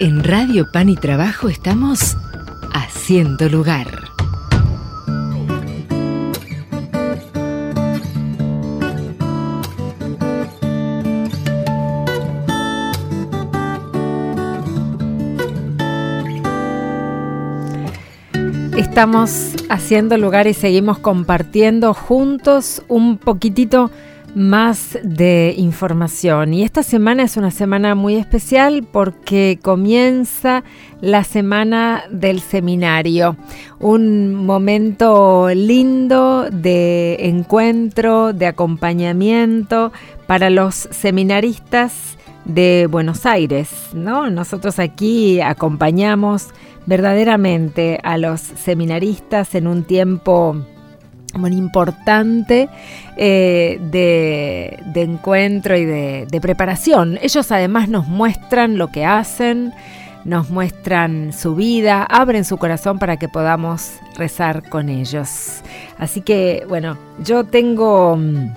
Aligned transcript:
En 0.00 0.22
Radio 0.22 0.70
Pan 0.70 0.88
y 0.88 0.94
Trabajo 0.94 1.48
estamos 1.48 2.16
haciendo 2.72 3.48
lugar. 3.48 3.88
Estamos 18.76 19.56
haciendo 19.68 20.16
lugar 20.16 20.46
y 20.46 20.54
seguimos 20.54 21.00
compartiendo 21.00 21.92
juntos 21.92 22.82
un 22.86 23.18
poquitito 23.18 23.90
más 24.38 24.96
de 25.02 25.52
información. 25.58 26.54
Y 26.54 26.62
esta 26.62 26.84
semana 26.84 27.24
es 27.24 27.36
una 27.36 27.50
semana 27.50 27.96
muy 27.96 28.14
especial 28.14 28.86
porque 28.90 29.58
comienza 29.60 30.62
la 31.00 31.24
semana 31.24 32.04
del 32.10 32.40
seminario. 32.40 33.36
Un 33.80 34.34
momento 34.34 35.48
lindo 35.52 36.48
de 36.50 37.16
encuentro, 37.26 38.32
de 38.32 38.46
acompañamiento 38.46 39.92
para 40.28 40.50
los 40.50 40.74
seminaristas 40.92 42.16
de 42.44 42.86
Buenos 42.88 43.26
Aires, 43.26 43.70
¿no? 43.92 44.30
Nosotros 44.30 44.78
aquí 44.78 45.40
acompañamos 45.40 46.48
verdaderamente 46.86 47.98
a 48.04 48.16
los 48.18 48.40
seminaristas 48.40 49.56
en 49.56 49.66
un 49.66 49.82
tiempo 49.82 50.56
muy 51.34 51.52
importante 51.52 52.68
eh, 53.16 53.78
de, 53.90 55.02
encuentro 55.02 55.76
y 55.76 55.84
de, 55.84 56.26
de, 56.30 56.40
preparación. 56.40 57.18
Ellos 57.22 57.50
además 57.52 57.88
nos 57.88 58.06
muestran 58.06 58.78
lo 58.78 58.88
que 58.88 59.04
hacen, 59.04 59.72
nos 60.24 60.50
muestran 60.50 61.32
su 61.32 61.54
vida, 61.54 62.04
abren 62.04 62.44
su 62.44 62.56
corazón 62.56 62.98
para 62.98 63.16
que 63.16 63.28
podamos 63.28 63.92
rezar 64.16 64.68
con 64.68 64.88
ellos. 64.88 65.62
Así 65.98 66.20
que, 66.20 66.64
bueno, 66.68 66.98
yo 67.22 67.44
tengo 67.44 68.16
mm, 68.16 68.48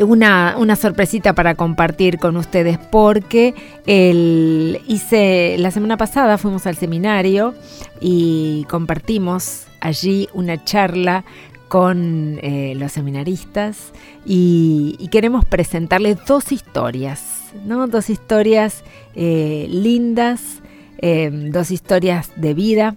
una, 0.00 0.54
una, 0.58 0.76
sorpresita 0.76 1.34
para 1.34 1.54
compartir 1.54 2.18
con 2.18 2.36
ustedes 2.36 2.78
porque 2.78 3.54
el, 3.86 4.80
hice 4.86 5.56
la 5.58 5.70
semana 5.70 5.96
pasada 5.96 6.38
fuimos 6.38 6.66
al 6.66 6.76
seminario 6.76 7.54
y 8.00 8.64
compartimos 8.70 9.66
allí 9.80 10.28
una 10.32 10.62
charla 10.64 11.24
con 11.72 12.38
eh, 12.42 12.74
los 12.76 12.92
seminaristas 12.92 13.94
y, 14.26 15.08
queremos 15.10 15.46
presentarles 15.46 16.18
dos 16.26 16.52
historias, 16.52 17.50
¿no? 17.64 17.86
dos 17.86 18.10
historias 18.10 18.84
eh, 19.14 19.66
lindas, 19.70 20.60
eh, 20.98 21.30
dos 21.32 21.70
historias 21.70 22.30
de 22.36 22.52
vida, 22.52 22.96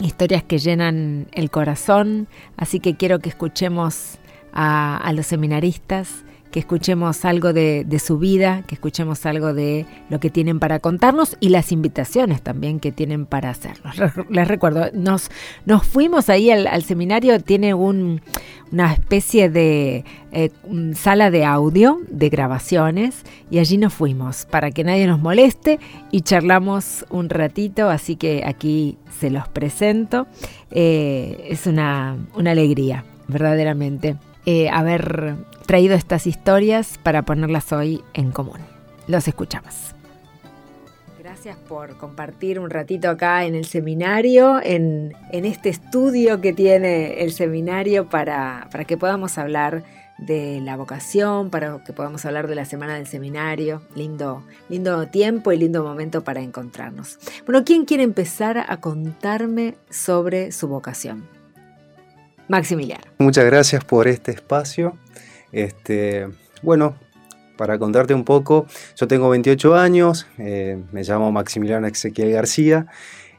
historias 0.00 0.44
que 0.44 0.58
llenan 0.58 1.26
el 1.32 1.50
corazón, 1.50 2.28
así 2.56 2.78
que 2.78 2.94
quiero 2.94 3.18
que 3.18 3.28
escuchemos 3.28 4.18
a 4.52 5.10
los 5.12 5.26
seminaristas 5.26 6.22
que 6.50 6.60
escuchemos 6.60 7.24
algo 7.24 7.52
de, 7.52 8.02
su 8.04 8.18
vida, 8.18 8.62
que 8.66 8.74
escuchemos 8.74 9.24
algo 9.26 9.54
de 9.54 9.86
lo 10.08 10.20
que 10.20 10.30
tienen 10.30 10.58
para 10.58 10.80
contarnos 10.80 11.36
y 11.40 11.50
las 11.50 11.72
invitaciones 11.72 12.42
también 12.42 12.80
que 12.80 12.92
tienen 12.92 13.26
para 13.26 13.50
hacernos. 13.50 13.96
Les 14.28 14.48
recuerdo, 14.48 14.90
nos, 14.92 15.30
nos 15.64 15.86
fuimos 15.86 16.28
ahí 16.28 16.50
al, 16.50 16.82
seminario, 16.82 17.40
tiene 17.40 17.74
un, 17.74 18.20
una 18.72 18.92
especie 18.92 19.48
de 19.48 20.04
eh, 20.32 20.50
sala 20.94 21.30
de 21.30 21.44
audio, 21.44 22.00
de 22.08 22.28
grabaciones, 22.28 23.22
y 23.50 23.58
allí 23.58 23.76
nos 23.76 23.94
fuimos 23.94 24.46
para 24.46 24.70
que 24.70 24.84
nadie 24.84 25.06
nos 25.06 25.20
moleste 25.20 25.78
y 26.10 26.22
charlamos 26.22 27.04
un 27.10 27.28
ratito, 27.28 27.88
así 27.88 28.16
que 28.16 28.42
aquí 28.44 28.98
se 29.20 29.30
los 29.30 29.48
presento. 29.48 30.26
Eh, 30.70 31.46
es 31.48 31.66
una, 31.66 32.16
una 32.34 32.52
alegría, 32.52 33.04
verdaderamente. 33.28 34.16
Eh, 34.46 34.70
haber 34.70 35.36
traído 35.70 35.94
estas 35.94 36.26
historias 36.26 36.98
para 37.00 37.22
ponerlas 37.22 37.72
hoy 37.72 38.02
en 38.12 38.32
común. 38.32 38.58
Los 39.06 39.28
escuchamos. 39.28 39.94
Gracias 41.16 41.56
por 41.68 41.96
compartir 41.96 42.58
un 42.58 42.70
ratito 42.70 43.08
acá 43.08 43.44
en 43.44 43.54
el 43.54 43.64
seminario, 43.64 44.60
en, 44.60 45.12
este 45.30 45.68
estudio 45.68 46.40
que 46.40 46.52
tiene 46.52 47.22
el 47.22 47.30
seminario 47.30 48.08
para, 48.08 48.66
para 48.72 48.84
que 48.84 48.96
podamos 48.96 49.38
hablar 49.38 49.84
de 50.18 50.60
la 50.60 50.76
vocación, 50.76 51.50
para 51.50 51.84
que 51.84 51.92
podamos 51.92 52.24
hablar 52.24 52.48
de 52.48 52.56
la 52.56 52.64
semana 52.64 52.96
del 52.96 53.06
seminario. 53.06 53.82
Lindo, 53.94 54.42
lindo 54.68 55.06
tiempo 55.06 55.52
y 55.52 55.56
lindo 55.56 55.84
momento 55.84 56.24
para 56.24 56.40
encontrarnos. 56.40 57.16
Bueno, 57.46 57.62
¿quién 57.64 57.84
quiere 57.84 58.02
empezar 58.02 58.58
a 58.58 58.78
contarme 58.78 59.76
sobre 59.88 60.50
su 60.50 60.66
vocación? 60.66 61.28
Maximiliano. 62.48 63.04
Muchas 63.18 63.44
gracias 63.44 63.84
por 63.84 64.08
este 64.08 64.32
espacio. 64.32 64.96
Este, 65.52 66.28
bueno, 66.62 66.96
para 67.56 67.78
contarte 67.78 68.14
un 68.14 68.24
poco, 68.24 68.66
yo 68.96 69.06
tengo 69.06 69.28
28 69.28 69.74
años, 69.74 70.26
eh, 70.38 70.82
me 70.92 71.02
llamo 71.02 71.30
Maximiliano 71.30 71.86
Ezequiel 71.86 72.32
García, 72.32 72.86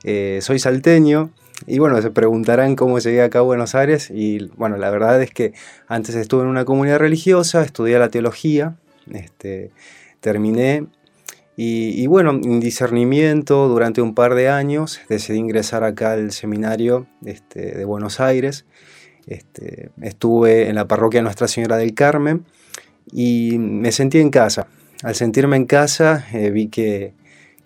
eh, 0.03 0.39
soy 0.41 0.59
salteño 0.59 1.31
y 1.67 1.79
bueno, 1.79 2.01
se 2.01 2.11
preguntarán 2.11 2.75
cómo 2.75 2.99
llegué 2.99 3.21
acá 3.21 3.39
a 3.39 3.41
Buenos 3.43 3.75
Aires 3.75 4.11
y 4.13 4.49
bueno, 4.57 4.77
la 4.77 4.89
verdad 4.89 5.21
es 5.21 5.31
que 5.31 5.53
antes 5.87 6.15
estuve 6.15 6.43
en 6.43 6.49
una 6.49 6.65
comunidad 6.65 6.99
religiosa, 6.99 7.63
estudié 7.63 7.97
la 7.99 8.09
teología, 8.09 8.75
este, 9.11 9.71
terminé 10.19 10.87
y, 11.57 12.07
bueno, 12.07 12.31
en 12.31 12.59
discernimiento 12.59 13.67
durante 13.67 14.01
un 14.01 14.15
par 14.15 14.33
de 14.33 14.49
años 14.49 14.99
decidí 15.09 15.37
ingresar 15.37 15.83
acá 15.83 16.13
al 16.13 16.31
seminario 16.31 17.05
este, 17.23 17.77
de 17.77 17.85
Buenos 17.85 18.19
Aires 18.19 18.65
este, 19.27 19.89
estuve 20.01 20.69
en 20.69 20.75
la 20.75 20.87
parroquia 20.87 21.21
Nuestra 21.21 21.47
Señora 21.47 21.77
del 21.77 21.93
Carmen 21.93 22.45
y 23.11 23.57
me 23.57 23.91
sentí 23.91 24.19
en 24.19 24.29
casa. 24.29 24.67
Al 25.03 25.15
sentirme 25.15 25.57
en 25.57 25.65
casa 25.65 26.25
eh, 26.33 26.51
vi 26.51 26.67
que, 26.67 27.13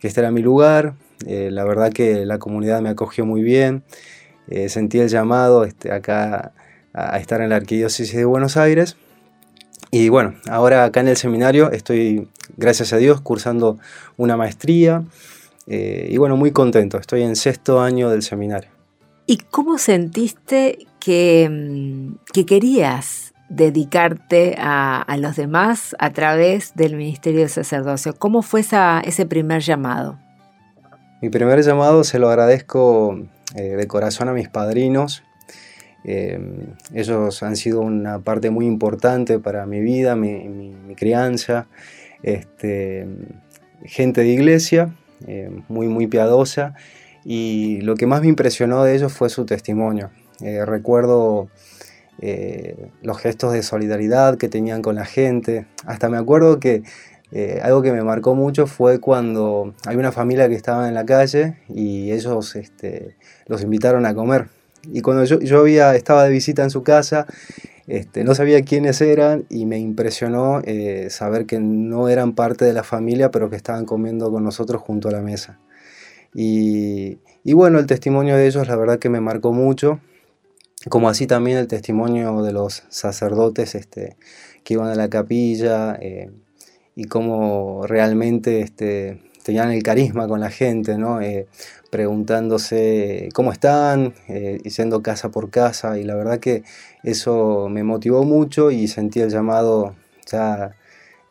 este 0.01 0.19
era 0.19 0.29
mi 0.29 0.43
lugar, 0.43 0.93
eh, 1.25 1.49
la 1.51 1.63
verdad 1.63 1.91
que 1.91 2.27
la 2.27 2.37
comunidad 2.37 2.79
me 2.81 2.89
acogió 2.89 3.25
muy 3.25 3.41
bien, 3.41 3.81
eh, 4.47 4.69
sentí 4.69 4.99
el 4.99 5.09
llamado 5.09 5.63
este, 5.63 5.91
acá 5.91 6.53
a, 6.93 7.17
estar 7.17 7.41
en 7.41 7.49
la 7.49 7.55
Arquidiócesis 7.55 8.15
de 8.15 8.23
Buenos 8.23 8.55
Aires. 8.55 8.97
Y 9.89 10.09
bueno, 10.09 10.35
ahora 10.47 10.83
acá 10.83 10.99
en 10.99 11.07
el 11.07 11.17
seminario 11.17 11.71
estoy, 11.71 12.29
gracias 12.55 12.93
a 12.93 12.97
Dios, 12.97 13.19
cursando 13.21 13.79
una 14.15 14.37
maestría. 14.37 15.03
Y 15.67 16.17
bueno, 16.17 16.37
muy 16.37 16.51
contento, 16.51 16.99
estoy 16.99 17.23
en 17.23 17.35
sexto 17.35 17.81
año 17.81 18.11
del 18.11 18.21
seminario. 18.21 18.69
¿Y 19.25 19.37
cómo 19.37 19.79
sentiste 19.79 20.85
que, 21.05 21.47
mm, 21.47 22.15
que 22.33 22.47
querías 22.47 23.35
dedicarte 23.47 24.55
a, 24.57 25.05
los 25.19 25.35
demás 25.35 25.95
a 25.99 26.09
través 26.09 26.73
del 26.73 26.95
ministerio 26.95 27.41
de 27.41 27.49
sacerdocio? 27.49 28.15
¿Cómo 28.17 28.41
fue 28.41 28.61
ese 28.61 29.25
primer 29.27 29.61
llamado? 29.61 30.17
Mi 31.21 31.29
primer 31.29 31.61
llamado 31.61 32.03
se 32.03 32.17
lo 32.17 32.29
agradezco 32.29 33.19
eh, 33.55 33.75
de 33.75 33.87
corazón 33.87 34.29
a 34.29 34.33
mis 34.33 34.49
padrinos. 34.49 35.23
Eh, 36.03 36.39
ellos 36.91 37.43
han 37.43 37.55
sido 37.55 37.81
una 37.81 38.19
parte 38.19 38.49
muy 38.49 38.65
importante 38.65 39.37
para 39.37 39.67
mi 39.67 39.81
vida, 39.81 40.15
mi, 40.15 40.73
crianza. 40.95 41.67
Este, 42.23 43.07
gente 43.83 44.21
de 44.21 44.29
iglesia, 44.29 44.95
eh, 45.27 45.51
muy, 45.67 45.87
muy 45.87 46.07
piadosa 46.07 46.73
y 47.23 47.81
lo 47.81 47.93
que 47.93 48.07
más 48.07 48.21
me 48.21 48.27
impresionó 48.27 48.83
de 48.83 48.95
ellos 48.95 49.13
fue 49.13 49.29
su 49.29 49.45
testimonio. 49.45 50.09
Eh, 50.41 50.65
recuerdo 50.65 51.49
eh, 52.19 52.89
los 53.01 53.17
gestos 53.17 53.53
de 53.53 53.63
solidaridad 53.63 54.37
que 54.37 54.49
tenían 54.49 54.81
con 54.81 54.95
la 54.95 55.05
gente. 55.05 55.65
Hasta 55.85 56.09
me 56.09 56.17
acuerdo 56.17 56.59
que 56.59 56.83
eh, 57.31 57.59
algo 57.63 57.81
que 57.81 57.91
me 57.91 58.03
marcó 58.03 58.35
mucho 58.35 58.67
fue 58.67 58.99
cuando 58.99 59.73
hay 59.85 59.95
una 59.97 60.11
familia 60.11 60.47
que 60.47 60.55
estaba 60.55 60.87
en 60.87 60.93
la 60.93 61.05
calle 61.05 61.57
y 61.69 62.11
ellos 62.11 62.55
este, 62.55 63.15
los 63.47 63.61
invitaron 63.61 64.05
a 64.05 64.13
comer. 64.13 64.47
Y 64.91 65.01
cuando 65.01 65.23
yo, 65.23 65.39
yo 65.39 65.59
había, 65.59 65.95
estaba 65.95 66.23
de 66.23 66.29
visita 66.29 66.63
en 66.63 66.69
su 66.69 66.83
casa, 66.83 67.25
este, 67.87 68.23
no 68.23 68.35
sabía 68.35 68.61
quiénes 68.63 69.01
eran 69.01 69.45
y 69.49 69.65
me 69.65 69.79
impresionó 69.79 70.61
saber 71.09 71.45
que 71.47 71.59
no 71.59 72.07
eran 72.07 72.33
parte 72.33 72.65
de 72.65 72.73
la 72.73 72.83
familia, 72.83 73.31
pero 73.31 73.49
que 73.49 73.55
estaban 73.55 73.85
comiendo 73.85 74.31
con 74.31 74.43
nosotros 74.43 74.81
junto 74.81 75.09
a 75.09 75.11
la 75.11 75.21
mesa. 75.21 75.59
Y, 76.35 77.17
bueno, 77.53 77.79
el 77.79 77.85
testimonio 77.85 78.35
de 78.35 78.45
ellos 78.47 78.67
la 78.67 78.75
verdad 78.75 78.99
que 78.99 79.09
me 79.09 79.21
marcó 79.21 79.53
mucho, 79.53 79.99
como 80.89 81.09
así 81.09 81.27
también 81.27 81.57
el 81.57 81.67
testimonio 81.67 82.43
de 82.43 82.53
los 82.53 82.83
sacerdotes 82.89 83.75
este, 83.75 84.17
que 84.63 84.75
iban 84.75 84.89
a 84.89 84.95
la 84.95 85.09
capilla 85.09 85.95
eh, 86.01 86.31
y 86.95 87.05
cómo 87.05 87.85
realmente 87.87 88.61
este, 88.61 89.21
tenían 89.43 89.71
el 89.71 89.83
carisma 89.83 90.27
con 90.27 90.39
la 90.39 90.49
gente, 90.49 90.97
¿no? 90.97 91.21
Eh, 91.21 91.47
preguntándose 91.91 93.29
cómo 93.33 93.51
están, 93.51 94.15
eh, 94.27 94.59
yendo 94.63 95.01
casa 95.03 95.29
por 95.29 95.49
casa, 95.49 95.99
y 95.99 96.03
la 96.03 96.15
verdad 96.15 96.39
que 96.39 96.63
eso 97.03 97.69
me 97.69 97.83
motivó 97.83 98.23
mucho 98.23 98.71
y 98.71 98.87
sentí 98.87 99.21
el 99.21 99.29
llamado 99.29 99.95
ya 100.25 100.75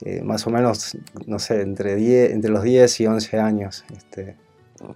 eh, 0.05 0.23
más 0.23 0.47
o 0.47 0.51
menos, 0.51 0.97
no 1.27 1.39
sé, 1.39 1.63
entre, 1.63 1.97
10, 1.97 2.33
entre 2.33 2.51
los 2.51 2.63
10 2.63 3.01
y 3.01 3.07
11 3.07 3.39
años. 3.39 3.85
Este. 3.97 4.37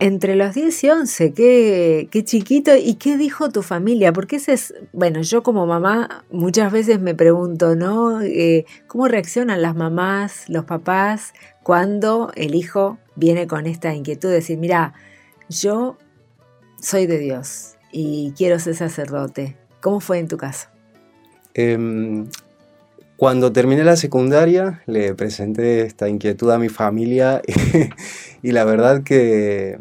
Entre 0.00 0.34
los 0.34 0.54
10 0.54 0.84
y 0.84 0.90
11, 0.90 1.32
qué, 1.34 2.08
qué 2.10 2.24
chiquito. 2.24 2.74
¿Y 2.76 2.94
qué 2.94 3.16
dijo 3.16 3.48
tu 3.50 3.62
familia? 3.62 4.12
Porque 4.12 4.36
ese 4.36 4.52
es, 4.52 4.74
bueno, 4.92 5.22
yo 5.22 5.42
como 5.42 5.66
mamá 5.66 6.24
muchas 6.30 6.72
veces 6.72 7.00
me 7.00 7.14
pregunto, 7.14 7.76
¿no? 7.76 8.20
Eh, 8.20 8.66
¿Cómo 8.86 9.08
reaccionan 9.08 9.62
las 9.62 9.76
mamás, 9.76 10.48
los 10.48 10.64
papás, 10.64 11.32
cuando 11.62 12.32
el 12.34 12.54
hijo 12.54 12.98
viene 13.14 13.46
con 13.46 13.66
esta 13.66 13.94
inquietud 13.94 14.28
de 14.28 14.36
decir, 14.36 14.58
mira, 14.58 14.94
yo 15.48 15.96
soy 16.80 17.06
de 17.06 17.18
Dios 17.18 17.76
y 17.92 18.32
quiero 18.36 18.58
ser 18.58 18.74
sacerdote? 18.74 19.56
¿Cómo 19.80 20.00
fue 20.00 20.18
en 20.18 20.28
tu 20.28 20.36
caso? 20.36 20.68
Em, 21.54 22.28
cuando 23.18 23.50
terminé 23.50 23.82
la 23.82 23.96
secundaria 23.96 24.80
le 24.86 25.12
presenté 25.12 25.80
esta 25.80 26.08
inquietud 26.08 26.52
a 26.52 26.58
mi 26.58 26.68
familia 26.68 27.42
y, 28.42 28.52
la 28.52 28.64
verdad 28.64 29.02
que 29.02 29.80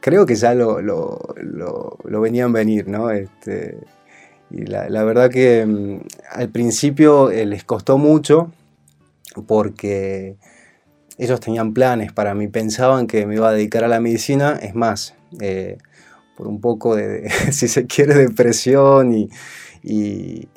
creo 0.00 0.24
que 0.24 0.34
ya 0.34 0.54
lo, 0.54 0.80
venían 2.08 2.54
venir, 2.54 2.88
¿no? 2.88 3.10
Este, 3.10 3.76
y 4.50 4.64
la, 4.64 5.04
verdad 5.04 5.30
que 5.30 5.66
mm, 5.66 6.06
al 6.30 6.48
principio 6.48 7.30
eh, 7.30 7.44
les 7.44 7.64
costó 7.64 7.98
mucho 7.98 8.50
porque 9.46 10.36
ellos 11.18 11.40
tenían 11.40 11.74
planes 11.74 12.14
para 12.14 12.34
mí, 12.34 12.48
pensaban 12.48 13.06
que 13.06 13.26
me 13.26 13.34
iba 13.34 13.50
a 13.50 13.52
dedicar 13.52 13.84
a 13.84 13.88
la 13.88 14.00
medicina, 14.00 14.58
es 14.62 14.74
más, 14.74 15.14
eh, 15.38 15.76
por 16.34 16.46
un 16.46 16.62
poco 16.62 16.96
de, 16.96 17.28
si 17.52 17.68
se 17.68 17.86
quiere, 17.86 18.14
depresión 18.14 19.12
y 19.82 20.48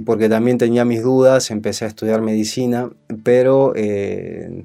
porque 0.00 0.28
también 0.28 0.58
tenía 0.58 0.84
mis 0.84 1.02
dudas, 1.02 1.50
empecé 1.50 1.84
a 1.84 1.88
estudiar 1.88 2.20
medicina, 2.20 2.90
pero 3.22 3.72
eh, 3.76 4.64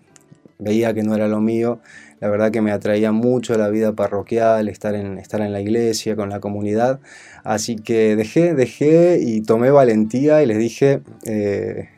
veía 0.59 0.93
que 0.93 1.03
no 1.03 1.15
era 1.15 1.27
lo 1.27 1.41
mío. 1.41 1.79
La 2.19 2.29
verdad 2.29 2.51
que 2.51 2.61
me 2.61 2.71
atraía 2.71 3.11
mucho 3.11 3.57
la 3.57 3.69
vida 3.69 3.93
parroquial, 3.93 4.69
estar 4.69 4.93
en, 4.93 5.17
estar 5.17 5.41
en 5.41 5.51
la 5.51 5.59
iglesia, 5.59 6.15
con 6.15 6.29
la 6.29 6.39
comunidad. 6.39 6.99
Así 7.43 7.75
que 7.75 8.15
dejé, 8.15 8.53
dejé 8.53 9.19
y 9.19 9.41
tomé 9.41 9.71
valentía 9.71 10.43
y 10.43 10.45
les 10.45 10.59
dije, 10.59 11.01
eh, 11.25 11.89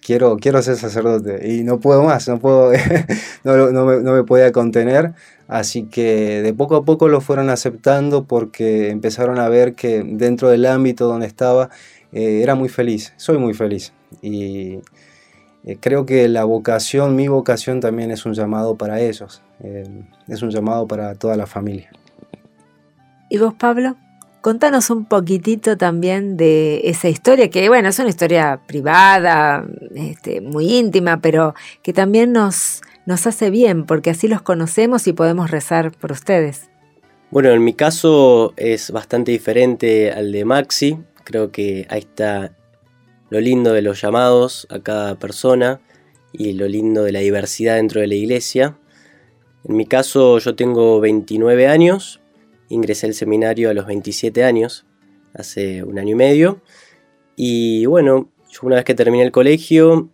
quiero, 0.00 0.36
quiero 0.36 0.62
ser 0.62 0.76
sacerdote 0.76 1.48
y 1.52 1.64
no 1.64 1.80
puedo 1.80 2.04
más, 2.04 2.28
no, 2.28 2.38
puedo, 2.38 2.72
no, 3.44 3.72
no, 3.72 3.84
me, 3.84 4.00
no 4.02 4.12
me 4.12 4.24
podía 4.24 4.52
contener. 4.52 5.14
Así 5.48 5.82
que 5.82 6.42
de 6.42 6.54
poco 6.54 6.76
a 6.76 6.84
poco 6.84 7.08
lo 7.08 7.20
fueron 7.20 7.50
aceptando 7.50 8.24
porque 8.24 8.90
empezaron 8.90 9.40
a 9.40 9.48
ver 9.48 9.74
que 9.74 10.04
dentro 10.04 10.48
del 10.48 10.64
ámbito 10.64 11.08
donde 11.08 11.26
estaba 11.26 11.70
eh, 12.12 12.40
era 12.42 12.54
muy 12.54 12.68
feliz, 12.68 13.12
soy 13.16 13.38
muy 13.38 13.54
feliz. 13.54 13.92
Y 14.22 14.80
eh, 15.64 15.76
creo 15.78 16.06
que 16.06 16.28
la 16.28 16.44
vocación, 16.44 17.16
mi 17.16 17.28
vocación 17.28 17.80
también 17.80 18.10
es 18.10 18.24
un 18.24 18.34
llamado 18.34 18.76
para 18.76 19.00
ellos, 19.00 19.42
eh, 19.62 19.84
es 20.28 20.42
un 20.42 20.50
llamado 20.50 20.86
para 20.86 21.14
toda 21.14 21.36
la 21.36 21.46
familia. 21.46 21.90
¿Y 23.28 23.38
vos, 23.38 23.54
Pablo? 23.54 23.96
Contanos 24.40 24.88
un 24.88 25.04
poquitito 25.04 25.76
también 25.76 26.38
de 26.38 26.80
esa 26.84 27.10
historia, 27.10 27.50
que 27.50 27.68
bueno, 27.68 27.90
es 27.90 27.98
una 27.98 28.08
historia 28.08 28.60
privada, 28.66 29.66
este, 29.94 30.40
muy 30.40 30.74
íntima, 30.78 31.20
pero 31.20 31.54
que 31.82 31.92
también 31.92 32.32
nos, 32.32 32.80
nos 33.04 33.26
hace 33.26 33.50
bien, 33.50 33.84
porque 33.84 34.08
así 34.08 34.28
los 34.28 34.40
conocemos 34.40 35.06
y 35.06 35.12
podemos 35.12 35.50
rezar 35.50 35.92
por 35.92 36.10
ustedes. 36.12 36.70
Bueno, 37.30 37.50
en 37.50 37.62
mi 37.62 37.74
caso 37.74 38.54
es 38.56 38.90
bastante 38.90 39.30
diferente 39.30 40.10
al 40.10 40.32
de 40.32 40.44
Maxi. 40.44 40.98
Creo 41.30 41.52
que 41.52 41.86
ahí 41.90 42.00
está 42.00 42.56
lo 43.28 43.38
lindo 43.40 43.72
de 43.72 43.82
los 43.82 44.02
llamados 44.02 44.66
a 44.68 44.80
cada 44.80 45.16
persona 45.16 45.80
y 46.32 46.54
lo 46.54 46.66
lindo 46.66 47.04
de 47.04 47.12
la 47.12 47.20
diversidad 47.20 47.76
dentro 47.76 48.00
de 48.00 48.08
la 48.08 48.16
iglesia. 48.16 48.76
En 49.62 49.76
mi 49.76 49.86
caso 49.86 50.38
yo 50.38 50.56
tengo 50.56 50.98
29 50.98 51.68
años, 51.68 52.20
ingresé 52.68 53.06
al 53.06 53.14
seminario 53.14 53.70
a 53.70 53.74
los 53.74 53.86
27 53.86 54.42
años, 54.42 54.86
hace 55.32 55.84
un 55.84 56.00
año 56.00 56.10
y 56.10 56.14
medio. 56.16 56.62
Y 57.36 57.86
bueno, 57.86 58.32
yo 58.50 58.60
una 58.64 58.74
vez 58.74 58.84
que 58.84 58.94
terminé 58.96 59.22
el 59.22 59.30
colegio 59.30 60.08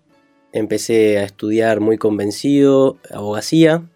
empecé 0.52 1.16
a 1.16 1.24
estudiar 1.24 1.80
muy 1.80 1.96
convencido 1.96 2.98
abogacía. 3.10 3.88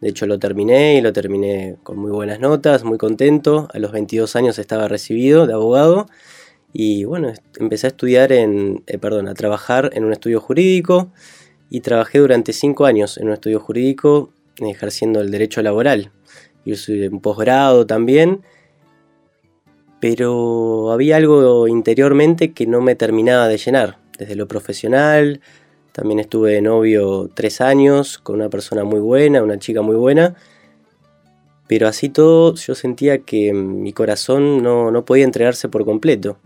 De 0.00 0.10
hecho 0.10 0.26
lo 0.26 0.38
terminé 0.38 0.94
y 0.94 1.00
lo 1.00 1.12
terminé 1.12 1.74
con 1.82 1.98
muy 1.98 2.12
buenas 2.12 2.38
notas, 2.38 2.84
muy 2.84 2.98
contento. 2.98 3.66
A 3.74 3.80
los 3.80 3.90
22 3.90 4.36
años 4.36 4.60
estaba 4.60 4.86
recibido 4.86 5.48
de 5.48 5.54
abogado 5.54 6.06
y 6.72 7.04
bueno, 7.04 7.32
empecé 7.58 7.86
a 7.86 7.90
estudiar 7.90 8.32
en, 8.32 8.82
eh, 8.86 8.98
perdón, 8.98 9.28
a 9.28 9.34
trabajar 9.34 9.90
en 9.94 10.04
un 10.04 10.12
estudio 10.12 10.40
jurídico 10.40 11.10
y 11.70 11.80
trabajé 11.80 12.18
durante 12.18 12.52
cinco 12.52 12.84
años 12.86 13.18
en 13.18 13.28
un 13.28 13.34
estudio 13.34 13.60
jurídico 13.60 14.32
ejerciendo 14.56 15.20
el 15.20 15.30
derecho 15.30 15.62
laboral. 15.62 16.10
Yo 16.64 16.76
soy 16.76 17.06
un 17.06 17.20
posgrado 17.20 17.86
también, 17.86 18.42
pero 20.00 20.92
había 20.92 21.16
algo 21.16 21.68
interiormente 21.68 22.52
que 22.52 22.66
no 22.66 22.80
me 22.80 22.94
terminaba 22.94 23.48
de 23.48 23.58
llenar. 23.58 23.98
Desde 24.18 24.34
lo 24.34 24.48
profesional, 24.48 25.40
también 25.92 26.20
estuve 26.20 26.52
de 26.52 26.62
novio 26.62 27.30
tres 27.34 27.60
años 27.60 28.18
con 28.18 28.36
una 28.36 28.48
persona 28.50 28.84
muy 28.84 29.00
buena, 29.00 29.42
una 29.42 29.58
chica 29.58 29.80
muy 29.82 29.96
buena, 29.96 30.34
pero 31.68 31.86
así 31.86 32.08
todo 32.08 32.54
yo 32.54 32.74
sentía 32.74 33.18
que 33.18 33.52
mi 33.52 33.92
corazón 33.92 34.62
no, 34.62 34.90
no 34.90 35.04
podía 35.04 35.24
entregarse 35.24 35.68
por 35.68 35.84
completo. 35.84 36.38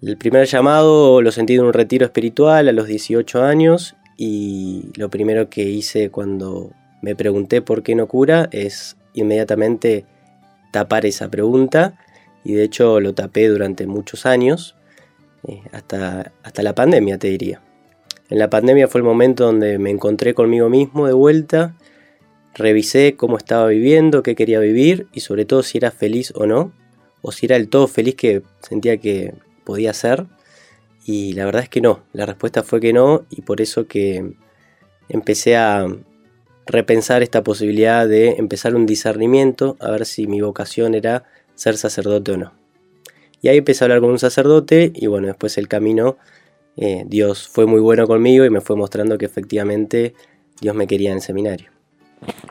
El 0.00 0.16
primer 0.16 0.46
llamado 0.46 1.20
lo 1.22 1.32
sentí 1.32 1.54
en 1.54 1.64
un 1.64 1.72
retiro 1.72 2.06
espiritual 2.06 2.68
a 2.68 2.72
los 2.72 2.86
18 2.86 3.42
años 3.42 3.96
y 4.16 4.90
lo 4.96 5.10
primero 5.10 5.50
que 5.50 5.62
hice 5.62 6.10
cuando 6.10 6.70
me 7.02 7.16
pregunté 7.16 7.62
por 7.62 7.82
qué 7.82 7.96
no 7.96 8.06
cura 8.06 8.48
es 8.52 8.96
inmediatamente 9.14 10.04
tapar 10.72 11.04
esa 11.04 11.28
pregunta 11.30 11.98
y 12.44 12.52
de 12.52 12.62
hecho 12.62 13.00
lo 13.00 13.14
tapé 13.14 13.48
durante 13.48 13.88
muchos 13.88 14.24
años, 14.24 14.76
eh, 15.48 15.62
hasta, 15.72 16.32
hasta 16.44 16.62
la 16.62 16.76
pandemia 16.76 17.18
te 17.18 17.28
diría. 17.28 17.60
En 18.30 18.38
la 18.38 18.50
pandemia 18.50 18.86
fue 18.86 19.00
el 19.00 19.04
momento 19.04 19.46
donde 19.46 19.78
me 19.78 19.90
encontré 19.90 20.32
conmigo 20.32 20.68
mismo 20.68 21.08
de 21.08 21.12
vuelta, 21.12 21.76
revisé 22.54 23.16
cómo 23.16 23.36
estaba 23.36 23.66
viviendo, 23.66 24.22
qué 24.22 24.36
quería 24.36 24.60
vivir 24.60 25.08
y 25.12 25.20
sobre 25.20 25.44
todo 25.44 25.64
si 25.64 25.78
era 25.78 25.90
feliz 25.90 26.32
o 26.36 26.46
no, 26.46 26.72
o 27.20 27.32
si 27.32 27.46
era 27.46 27.56
el 27.56 27.68
todo 27.68 27.88
feliz 27.88 28.14
que 28.14 28.42
sentía 28.60 28.98
que 28.98 29.34
podía 29.68 29.92
ser. 29.92 30.24
Y 31.04 31.34
la 31.34 31.44
verdad 31.44 31.62
es 31.62 31.68
que 31.68 31.82
no, 31.82 32.00
la 32.14 32.24
respuesta 32.24 32.62
fue 32.62 32.80
que 32.80 32.94
no 32.94 33.26
y 33.28 33.42
por 33.42 33.60
eso 33.60 33.86
que 33.86 34.32
empecé 35.10 35.58
a 35.58 35.86
repensar 36.64 37.22
esta 37.22 37.44
posibilidad 37.44 38.08
de 38.08 38.30
empezar 38.38 38.74
un 38.74 38.86
discernimiento 38.86 39.76
a 39.78 39.90
ver 39.90 40.06
si 40.06 40.26
mi 40.26 40.40
vocación 40.40 40.94
era 40.94 41.24
ser 41.54 41.76
sacerdote 41.76 42.32
o 42.32 42.36
no. 42.38 42.52
Y 43.42 43.48
ahí 43.48 43.58
empecé 43.58 43.84
a 43.84 43.86
hablar 43.86 44.00
con 44.00 44.10
un 44.10 44.18
sacerdote 44.18 44.90
y 44.94 45.06
bueno, 45.06 45.26
después 45.26 45.58
el 45.58 45.68
camino, 45.68 46.16
eh, 46.78 47.04
Dios 47.06 47.46
fue 47.46 47.66
muy 47.66 47.80
bueno 47.80 48.06
conmigo 48.06 48.46
y 48.46 48.50
me 48.50 48.62
fue 48.62 48.74
mostrando 48.74 49.18
que 49.18 49.26
efectivamente 49.26 50.14
Dios 50.62 50.74
me 50.74 50.86
quería 50.86 51.10
en 51.10 51.16
el 51.16 51.22
seminario. 51.22 51.70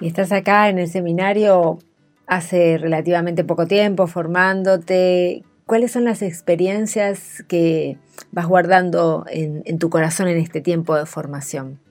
Y 0.01 0.07
estás 0.07 0.31
acá 0.31 0.69
en 0.69 0.77
el 0.77 0.87
seminario 0.87 1.79
hace 2.27 2.77
relativamente 2.77 3.43
poco 3.43 3.65
tiempo 3.65 4.05
formándote. 4.05 5.43
¿Cuáles 5.67 5.91
son 5.91 6.05
las 6.05 6.21
experiencias 6.21 7.43
que 7.49 7.97
vas 8.31 8.47
guardando 8.47 9.25
en, 9.29 9.79
tu 9.79 9.89
corazón 9.89 10.29
en 10.29 10.37
este 10.37 10.61
tiempo 10.61 10.95
de 10.95 11.05
formación? 11.05 11.81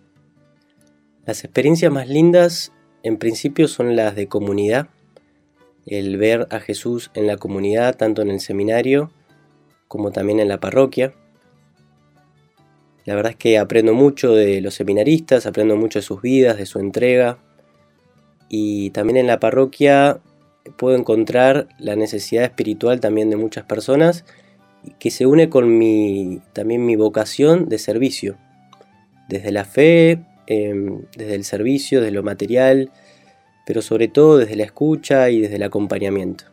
Las 1.26 1.45
experiencias 1.45 1.92
más 1.92 2.09
lindas 2.09 2.73
en 3.02 3.18
principio 3.18 3.68
son 3.68 3.95
las 3.95 4.16
de 4.16 4.28
comunidad, 4.28 4.88
el 5.85 6.16
ver 6.16 6.49
a 6.50 6.59
Jesús 6.59 7.11
en 7.12 7.26
la 7.26 7.37
comunidad, 7.37 7.95
tanto 7.99 8.23
en 8.23 8.30
el 8.30 8.40
seminario 8.40 9.12
como 9.88 10.11
también 10.11 10.40
en 10.40 10.49
la 10.49 10.59
parroquia. 10.59 11.12
La 13.04 13.14
verdad 13.14 13.33
es 13.33 13.37
que 13.37 13.59
aprendo 13.59 13.92
mucho 13.92 14.33
de 14.33 14.62
los 14.62 14.73
seminaristas, 14.73 15.45
aprendo 15.45 15.76
mucho 15.76 15.99
de 15.99 16.02
sus 16.02 16.23
vidas, 16.23 16.56
de 16.56 16.64
su 16.64 16.78
entrega. 16.78 17.37
Y 18.49 18.88
también 18.90 19.18
en 19.18 19.26
la 19.26 19.38
parroquia 19.38 20.23
puedo 20.76 20.96
encontrar 20.96 21.68
la 21.78 21.96
necesidad 21.96 22.44
espiritual 22.44 23.00
también 23.00 23.30
de 23.30 23.37
muchas 23.37 23.64
personas 23.64 24.25
que 24.99 25.11
se 25.11 25.26
une 25.26 25.49
con 25.49 25.78
mi, 25.78 26.40
también 26.52 26.87
mi 26.87 26.96
vocación 26.96 27.68
de 27.68 27.78
servicio, 27.78 28.37
desde 29.28 29.50
la 29.50 29.64
fe, 29.64 30.25
em, 30.46 31.02
desde 31.16 31.35
el 31.35 31.44
servicio, 31.44 32.00
desde 32.00 32.12
lo 32.12 32.23
material, 32.23 32.90
pero 33.66 33.82
sobre 33.82 34.08
todo 34.08 34.38
desde 34.38 34.56
la 34.56 34.64
escucha 34.64 35.28
y 35.30 35.40
desde 35.40 35.56
el 35.56 35.64
acompañamiento. 35.64 36.44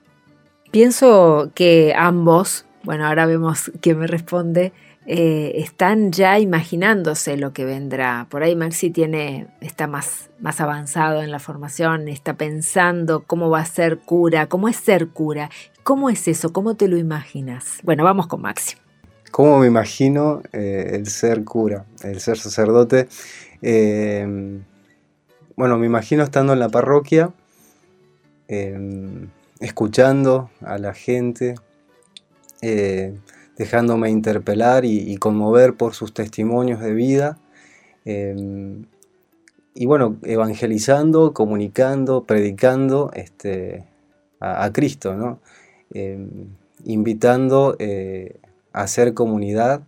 Pienso 0.72 1.52
que 1.54 1.94
ambos, 1.96 2.66
bueno, 2.84 3.06
ahora 3.06 3.28
vemos 3.28 3.72
quién 3.82 4.00
me 4.00 4.08
responde, 4.08 4.74
eh, 5.06 5.54
están 5.56 6.14
ya 6.14 6.40
imaginándose 6.40 7.36
lo 7.36 7.52
que 7.52 7.66
vendrá. 7.66 8.28
Por 8.30 8.42
ahí 8.42 8.56
Maxi 8.56 8.90
tiene, 8.90 9.48
está 9.60 9.86
más, 9.86 10.30
más 10.40 10.62
avanzado 10.62 11.22
en 11.22 11.30
la 11.30 11.40
formación, 11.40 12.08
está 12.08 12.36
pensando 12.36 13.24
cómo 13.26 13.50
va 13.50 13.60
a 13.60 13.66
ser 13.66 14.00
cura, 14.00 14.48
cómo 14.48 14.70
es 14.70 14.78
ser 14.78 15.10
cura, 15.10 15.50
cómo 15.84 16.10
es 16.10 16.28
eso, 16.30 16.54
cómo 16.54 16.76
te 16.76 16.88
lo 16.88 16.98
imaginas. 16.98 17.80
Bueno, 17.84 18.06
vamos 18.06 18.28
con 18.28 18.42
Maxi. 18.42 18.78
cómo 19.32 19.60
me 19.60 19.68
imagino 19.68 20.42
eh, 20.54 20.92
el 20.94 21.08
ser 21.08 21.44
cura, 21.44 21.86
el 22.04 22.22
ser 22.22 22.38
sacerdote. 22.38 23.10
Eh, 23.62 24.62
bueno, 25.58 25.78
me 25.78 25.86
imagino 25.86 26.24
estando 26.24 26.54
en 26.54 26.60
la 26.60 26.70
parroquia, 26.70 27.32
escuchando 29.60 30.50
a 30.62 30.78
la 30.78 30.94
gente, 30.94 31.56
dejándome 33.58 34.10
interpelar 34.10 34.86
y, 34.86 35.16
conmover 35.18 35.76
por 35.76 35.94
sus 35.94 36.14
testimonios 36.14 36.80
de 36.80 36.94
vida. 36.94 37.38
y 39.76 39.86
bueno, 39.86 40.18
evangelizando, 40.24 41.34
comunicando, 41.34 42.26
predicando 42.26 43.12
este, 43.14 43.86
a, 44.40 44.72
Cristo, 44.72 45.16
¿no? 45.16 45.40
invitando 46.86 47.76
eh, 47.80 48.38
a 48.72 48.82
hacer 48.82 49.14
comunidad 49.14 49.84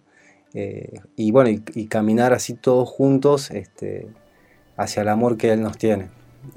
eh, 0.53 0.99
y 1.15 1.31
bueno, 1.31 1.49
y, 1.49 1.87
caminar 1.87 2.33
así 2.33 2.53
todos 2.53 2.87
juntos 2.87 3.51
este, 3.51 4.07
hacia 4.77 5.01
el 5.01 5.09
amor 5.09 5.37
que 5.37 5.51
Él 5.51 5.61
nos 5.61 5.77
tiene. 5.77 6.07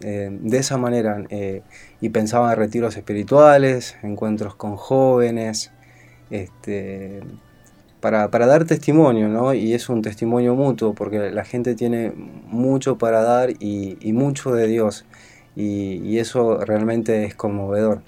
Eh, 0.03 0.29
de 0.31 0.59
esa 0.59 0.77
manera, 0.77 1.25
y 2.00 2.09
pensaba 2.11 2.53
en 2.53 2.59
retiros 2.59 2.97
espirituales, 2.97 3.97
encuentros 4.03 4.55
con 4.55 4.77
jóvenes, 4.77 5.73
este, 6.31 7.21
para, 8.01 8.29
dar 8.29 8.65
testimonio, 8.65 9.29
¿no? 9.29 9.55
Y 9.55 9.75
es 9.75 9.89
un 9.89 10.03
testimonio 10.03 10.55
mutuo, 10.55 10.95
porque 10.95 11.31
la 11.31 11.45
gente 11.45 11.75
tiene 11.75 12.13
mucho 12.15 12.99
para 12.99 13.23
dar 13.23 13.51
y, 13.61 13.97
mucho 14.13 14.53
de 14.53 14.67
Dios, 14.67 15.05
y 15.57 16.19
eso 16.19 16.59
realmente 16.65 17.25
es 17.25 17.35
conmovedor 17.35 18.03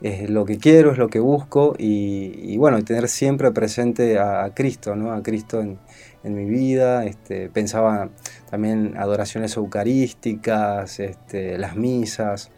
es 0.00 0.30
lo 0.30 0.44
que 0.44 0.58
quiero, 0.58 0.92
es 0.92 0.98
lo 0.98 1.08
que 1.08 1.18
busco 1.18 1.74
y, 1.78 2.56
bueno, 2.56 2.82
tener 2.84 3.08
siempre 3.08 3.50
presente 3.50 4.18
a, 4.18 4.50
Cristo, 4.54 4.94
¿no? 4.94 5.12
A 5.12 5.22
Cristo 5.22 5.60
en, 5.60 5.78
mi 6.22 6.44
vida. 6.44 7.06
Este, 7.06 7.48
pensaba 7.48 8.10
también 8.50 8.96
adoraciones 8.98 9.56
eucarísticas, 9.56 11.00
este, 11.00 11.56
las 11.56 11.74
misas. 11.74 12.50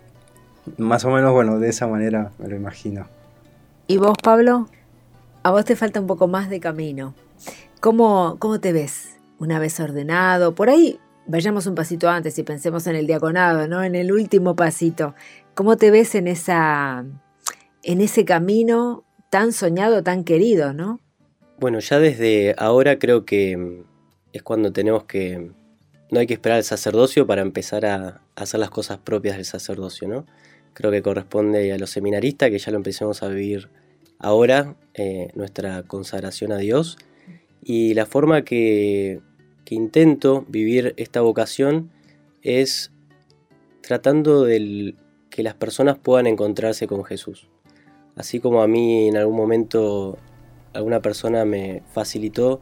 Más 0.76 1.04
o 1.04 1.10
menos, 1.10 1.32
bueno, 1.32 1.58
de 1.58 1.68
esa 1.68 1.86
manera 1.86 2.32
me 2.38 2.48
lo 2.48 2.56
imagino. 2.56 3.06
¿Y 3.86 3.98
vos, 3.98 4.16
Pablo? 4.22 4.66
A 5.42 5.50
vos 5.50 5.64
te 5.64 5.74
falta 5.74 6.00
un 6.00 6.06
poco 6.06 6.28
más 6.28 6.50
de 6.50 6.60
camino. 6.60 7.14
¿Cómo, 7.80 8.36
cómo 8.38 8.60
te 8.60 8.72
ves 8.72 9.18
una 9.38 9.58
vez 9.58 9.80
ordenado? 9.80 10.54
Por 10.54 10.68
ahí 10.68 10.98
vayamos 11.26 11.66
un 11.66 11.74
pasito 11.74 12.10
antes 12.10 12.38
y 12.38 12.42
pensemos 12.42 12.86
en 12.86 12.96
el 12.96 13.06
diaconado, 13.06 13.66
¿no? 13.66 13.82
En 13.82 13.94
el 13.94 14.12
último 14.12 14.54
pasito. 14.54 15.14
¿Cómo 15.54 15.78
te 15.78 15.90
ves 15.90 16.14
en 16.14 16.28
esa 16.28 17.06
en 17.82 18.00
ese 18.02 18.26
camino 18.26 19.04
tan 19.30 19.52
soñado, 19.52 20.02
tan 20.02 20.24
querido, 20.24 20.74
¿no? 20.74 21.00
Bueno, 21.58 21.78
ya 21.78 21.98
desde 21.98 22.54
ahora 22.58 22.98
creo 22.98 23.24
que 23.24 23.56
mm, 23.56 23.84
es 24.32 24.42
cuando 24.42 24.72
tenemos 24.72 25.04
que... 25.04 25.52
No 26.10 26.18
hay 26.18 26.26
que 26.26 26.34
esperar 26.34 26.58
al 26.58 26.64
sacerdocio 26.64 27.26
para 27.26 27.40
empezar 27.40 27.86
a 27.86 28.20
hacer 28.34 28.58
las 28.60 28.70
cosas 28.70 28.98
propias 28.98 29.36
del 29.36 29.44
sacerdocio, 29.44 30.08
¿no? 30.08 30.26
Creo 30.74 30.90
que 30.90 31.02
corresponde 31.02 31.72
a 31.72 31.78
los 31.78 31.90
seminaristas 31.90 32.50
que 32.50 32.58
ya 32.58 32.72
lo 32.72 32.78
empecemos 32.78 33.22
a 33.22 33.28
vivir 33.28 33.70
ahora, 34.20 34.76
eh, 34.94 35.30
nuestra 35.34 35.82
consagración 35.82 36.52
a 36.52 36.58
Dios. 36.58 36.96
Y 37.62 37.94
la 37.94 38.06
forma 38.06 38.42
que, 38.42 39.20
que 39.64 39.74
intento 39.74 40.44
vivir 40.48 40.94
esta 40.96 41.20
vocación 41.20 41.90
es 42.42 42.92
tratando 43.82 44.44
de 44.44 44.94
que 45.30 45.42
las 45.42 45.54
personas 45.54 45.98
puedan 45.98 46.26
encontrarse 46.26 46.86
con 46.86 47.04
Jesús. 47.04 47.48
Así 48.16 48.40
como 48.40 48.62
a 48.62 48.68
mí 48.68 49.08
en 49.08 49.16
algún 49.16 49.36
momento 49.36 50.18
alguna 50.72 51.00
persona 51.00 51.44
me 51.44 51.82
facilitó 51.92 52.60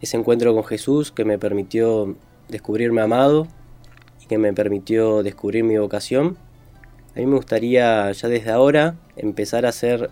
ese 0.00 0.16
encuentro 0.16 0.54
con 0.54 0.64
Jesús 0.64 1.12
que 1.12 1.24
me 1.24 1.38
permitió 1.38 2.16
descubrirme 2.48 3.02
amado 3.02 3.46
y 4.22 4.26
que 4.26 4.38
me 4.38 4.52
permitió 4.52 5.22
descubrir 5.22 5.64
mi 5.64 5.76
vocación, 5.76 6.36
a 7.14 7.18
mí 7.18 7.26
me 7.26 7.36
gustaría 7.36 8.10
ya 8.12 8.28
desde 8.28 8.50
ahora 8.50 8.96
empezar 9.16 9.66
a 9.66 9.72
ser 9.72 10.10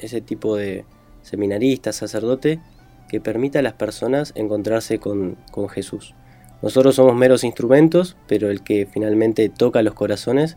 ese 0.00 0.20
tipo 0.20 0.56
de 0.56 0.84
seminarista, 1.22 1.92
sacerdote, 1.92 2.60
que 3.08 3.20
permita 3.20 3.60
a 3.60 3.62
las 3.62 3.74
personas 3.74 4.32
encontrarse 4.34 4.98
con, 4.98 5.36
con 5.50 5.68
Jesús. 5.68 6.14
Nosotros 6.62 6.96
somos 6.96 7.14
meros 7.14 7.44
instrumentos, 7.44 8.16
pero 8.26 8.50
el 8.50 8.62
que 8.62 8.86
finalmente 8.86 9.48
toca 9.48 9.82
los 9.82 9.94
corazones 9.94 10.56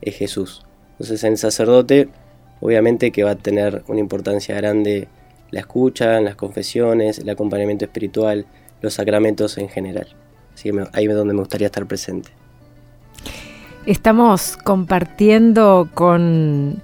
es 0.00 0.16
Jesús. 0.16 0.64
Entonces 0.92 1.24
en 1.24 1.36
sacerdote 1.36 2.08
Obviamente 2.62 3.10
que 3.10 3.24
va 3.24 3.32
a 3.32 3.34
tener 3.34 3.82
una 3.88 3.98
importancia 3.98 4.54
grande 4.54 5.08
la 5.50 5.60
escucha, 5.60 6.20
las 6.20 6.36
confesiones, 6.36 7.18
el 7.18 7.28
acompañamiento 7.28 7.84
espiritual, 7.84 8.46
los 8.80 8.94
sacramentos 8.94 9.58
en 9.58 9.68
general. 9.68 10.06
Así 10.54 10.70
que 10.70 10.84
ahí 10.92 11.06
es 11.06 11.14
donde 11.14 11.34
me 11.34 11.40
gustaría 11.40 11.66
estar 11.66 11.86
presente. 11.86 12.30
Estamos 13.84 14.56
compartiendo 14.56 15.90
con 15.92 16.82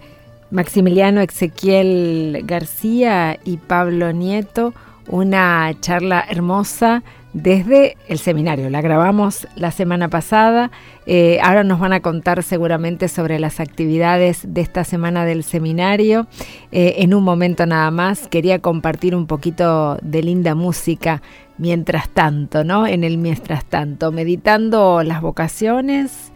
Maximiliano 0.51 1.21
Ezequiel 1.21 2.43
García 2.45 3.39
y 3.45 3.59
Pablo 3.59 4.13
Nieto 4.13 4.73
una 5.09 5.73
charla 5.81 6.25
hermosa 6.29 7.03
desde 7.33 7.97
el 8.09 8.19
seminario. 8.19 8.71
La 8.71 8.81
grabamos 8.81 9.47
la 9.55 9.71
semana 9.71 10.09
pasada. 10.09 10.71
Eh, 11.07 11.39
ahora 11.43 11.65
nos 11.65 11.79
van 11.79 11.93
a 11.93 12.01
contar 12.01 12.43
seguramente 12.43 13.09
sobre 13.09 13.39
las 13.39 13.61
actividades 13.61 14.43
de 14.47 14.61
esta 14.61 14.85
semana 14.85 15.25
del 15.25 15.45
seminario. 15.45 16.27
Eh, 16.73 16.97
en 16.99 17.15
un 17.15 17.25
momento 17.25 17.67
nada 17.67 17.91
más 17.91 18.29
quería 18.29 18.61
compartir 18.61 19.15
un 19.15 19.27
poquito 19.27 19.99
de 20.03 20.23
linda 20.23 20.55
música 20.55 21.23
mientras 21.59 22.09
tanto, 22.09 22.65
¿no? 22.65 22.87
En 22.87 23.05
el 23.05 23.19
mientras 23.19 23.65
tanto, 23.65 24.13
meditando 24.13 25.03
las 25.03 25.21
vocaciones 25.21 26.28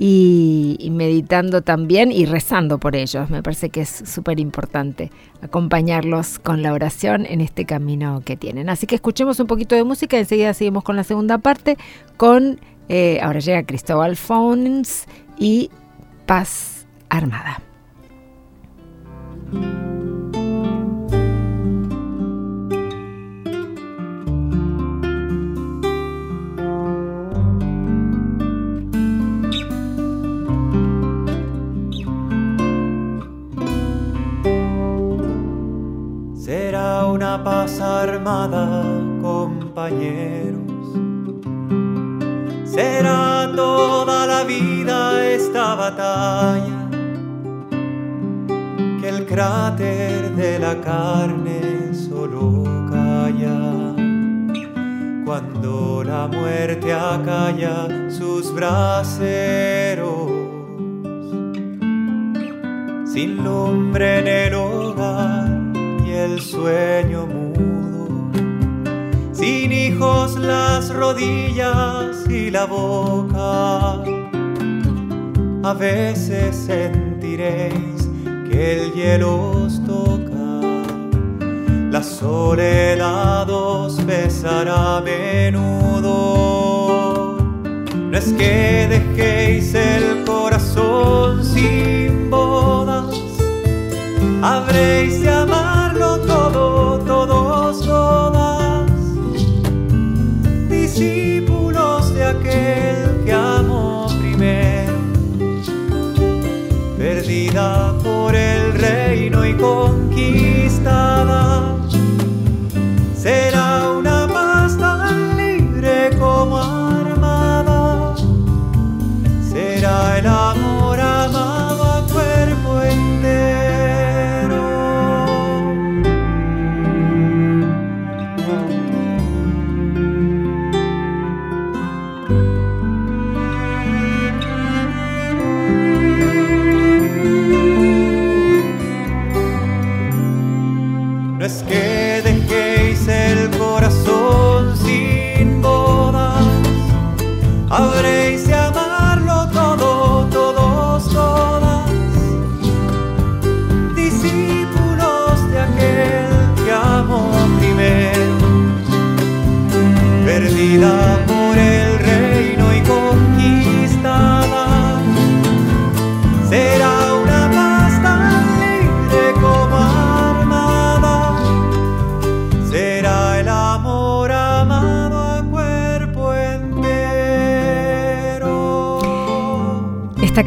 y, 0.00 0.90
meditando 0.92 1.62
también 1.62 2.12
y 2.12 2.24
rezando 2.24 2.78
por 2.78 2.94
ellos. 2.94 3.30
Me 3.30 3.42
parece 3.42 3.68
que 3.68 3.80
es 3.80 3.88
súper 3.88 4.38
importante 4.38 5.10
acompañarlos 5.42 6.38
con 6.38 6.62
la 6.62 6.72
oración 6.72 7.26
en 7.26 7.40
este 7.40 7.64
camino 7.64 8.22
que 8.24 8.36
tienen. 8.36 8.68
Así 8.70 8.86
que 8.86 8.94
escuchemos 8.94 9.40
un 9.40 9.48
poquito 9.48 9.74
de 9.74 9.82
música 9.82 10.16
y 10.16 10.20
enseguida 10.20 10.54
seguimos 10.54 10.84
con 10.84 10.94
la 10.94 11.02
segunda 11.02 11.38
parte 11.38 11.76
con, 12.16 12.60
eh, 12.88 13.18
ahora 13.20 13.40
llega 13.40 13.64
Cristóbal 13.64 14.14
Fons 14.16 15.06
y 15.36 15.68
Paz 16.26 16.86
Armada. 17.08 17.60
Una 37.28 37.44
paz 37.44 37.78
armada, 37.80 38.82
compañeros. 39.20 40.62
Será 42.64 43.52
toda 43.54 44.26
la 44.26 44.44
vida 44.44 45.26
esta 45.26 45.74
batalla, 45.74 46.88
que 49.00 49.08
el 49.10 49.26
cráter 49.26 50.34
de 50.36 50.58
la 50.58 50.80
carne 50.80 51.92
solo 51.92 52.64
calla. 52.90 53.94
Cuando 55.26 56.02
la 56.04 56.28
muerte 56.28 56.94
acalla 56.94 58.10
sus 58.10 58.54
braseros, 58.54 60.30
sin 63.12 63.44
lumbre 63.44 64.20
en 64.20 64.28
el 64.28 64.54
hogar 64.54 65.47
sueño 66.40 67.26
mudo, 67.26 68.30
sin 69.32 69.72
hijos 69.72 70.36
las 70.38 70.94
rodillas 70.94 72.28
y 72.28 72.50
la 72.50 72.66
boca. 72.66 74.02
A 75.64 75.74
veces 75.74 76.54
sentiréis 76.56 78.08
que 78.50 78.72
el 78.74 78.92
hielo 78.92 79.64
os 79.64 79.84
toca, 79.84 80.60
la 81.90 82.02
soledad 82.02 83.48
os 83.50 84.00
pesará 84.02 84.98
a 84.98 85.00
menudo. 85.00 86.16
No 87.94 88.16
es 88.16 88.32
que 88.32 88.86
dejéis 88.88 89.74
el 89.74 90.24
corazón 90.24 91.44
sin 91.44 92.30
bodas, 92.30 93.14
habréis 94.42 95.20
de 95.22 95.30
amar 95.30 95.77
todo, 95.98 96.98
todos, 97.00 97.80
todas, 97.80 98.47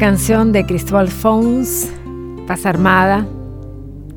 canción 0.02 0.50
de 0.50 0.66
Cristóbal 0.66 1.06
Fons, 1.06 1.88
Paz 2.48 2.66
Armada, 2.66 3.24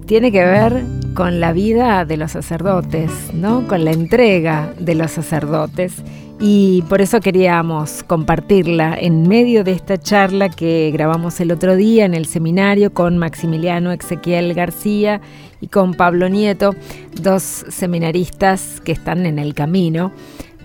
tiene 0.08 0.32
que 0.32 0.44
ver 0.44 0.84
con 1.14 1.40
la 1.40 1.54
vida 1.54 2.06
de 2.06 2.18
los 2.18 2.32
sacerdotes, 2.32 3.12
¿no? 3.36 3.68
Con 3.68 3.86
la 3.86 3.92
entrega 3.92 4.74
de 4.80 4.96
los 4.96 5.12
sacerdotes. 5.12 5.94
Y 6.40 6.84
por 6.90 7.02
eso 7.02 7.20
queríamos 7.20 8.02
compartirla 8.02 8.98
en 9.00 9.28
medio 9.28 9.64
de 9.64 9.74
esta 9.74 10.00
charla 10.00 10.50
que 10.50 10.90
grabamos 10.92 11.40
el 11.40 11.52
otro 11.52 11.76
día 11.76 12.06
en 12.06 12.16
el 12.16 12.26
seminario 12.26 12.92
con 12.92 13.20
Maximiliano 13.20 13.92
Ezequiel 13.92 14.56
García 14.56 15.22
y 15.62 15.68
con 15.68 15.94
Pablo 15.94 16.30
Nieto, 16.30 16.74
dos 17.22 17.44
seminaristas 17.44 18.82
que 18.84 18.92
están 18.92 19.28
en 19.28 19.38
el 19.38 19.54
camino 19.54 20.12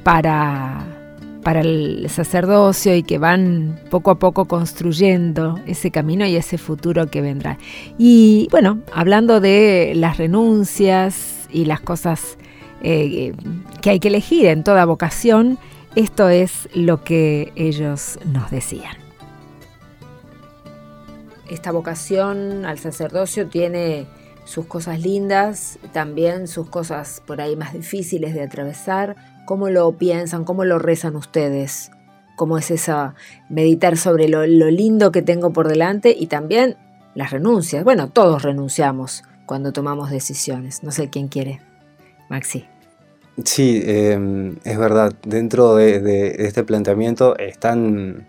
para 0.03 1.00
para 1.42 1.61
el 1.61 2.09
sacerdocio 2.11 2.94
y 2.94 3.02
que 3.02 3.18
van 3.18 3.78
poco 3.90 4.11
a 4.11 4.18
poco 4.18 4.47
construyendo 4.47 5.59
ese 5.66 5.90
camino 5.90 6.26
y 6.26 6.37
ese 6.37 6.59
futuro 6.59 7.11
que 7.11 7.20
vendrá. 7.20 7.59
Y 7.99 8.49
bueno, 8.50 8.80
hablando 8.92 9.40
de 9.40 9.92
las 9.97 10.18
renuncias 10.18 11.49
y 11.50 11.64
las 11.64 11.80
cosas 11.80 12.37
eh, 12.82 13.32
que 13.80 13.90
hay 13.90 14.00
que 14.00 14.09
elegir 14.09 14.47
en 14.47 14.64
toda 14.64 14.85
vocación, 14.85 15.59
esto 15.97 16.28
es 16.28 16.68
lo 16.75 17.02
que 17.02 17.52
ellos 17.56 18.18
nos 18.26 18.50
decían. 18.50 18.97
Esta 21.50 21.73
vocación 21.73 22.64
al 22.64 22.78
sacerdocio 22.78 23.49
tiene 23.49 24.06
sus 24.44 24.66
cosas 24.66 25.00
lindas, 25.00 25.78
también 25.92 26.47
sus 26.47 26.68
cosas 26.68 27.23
por 27.26 27.40
ahí 27.40 27.56
más 27.56 27.73
difíciles 27.73 28.35
de 28.35 28.42
atravesar, 28.42 29.16
¿Cómo 29.50 29.69
lo 29.69 29.90
piensan? 29.99 30.45
¿Cómo 30.45 30.64
lo 30.64 30.78
rezan 30.78 31.16
ustedes? 31.16 31.90
¿Cómo 32.37 32.57
es 32.57 32.71
esa 32.71 33.17
meditar 33.49 33.97
sobre 33.97 34.28
lo, 34.28 34.47
lindo 34.47 35.10
que 35.10 35.23
tengo 35.23 35.52
por 35.52 35.67
delante 35.67 36.15
y 36.17 36.28
también 36.28 36.76
las 37.17 37.32
renuncias? 37.32 37.82
Bueno, 37.82 38.10
todos 38.10 38.45
renunciamos 38.45 39.25
cuando 39.47 39.73
tomamos 39.73 40.13
decisiones. 40.13 40.84
No 40.84 40.93
sé 40.93 41.10
quién 41.10 41.26
quiere. 41.26 41.60
Maxi. 42.28 42.65
Sí, 43.45 43.82
em, 43.84 44.54
es 44.63 44.78
verdad. 44.78 45.15
Dentro 45.25 45.75
de, 45.75 46.36
este 46.39 46.63
planteamiento 46.63 47.36
están 47.36 48.28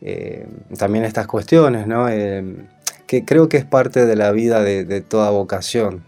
em, 0.00 0.48
también 0.76 1.04
estas 1.04 1.28
cuestiones, 1.28 1.86
¿no? 1.86 2.08
Em, 2.08 2.66
que 3.06 3.24
creo 3.24 3.48
que 3.48 3.58
es 3.58 3.64
parte 3.64 4.06
de 4.06 4.16
la 4.16 4.32
vida 4.32 4.64
de, 4.64 4.84
de 4.84 5.02
toda 5.02 5.30
vocación. 5.30 6.02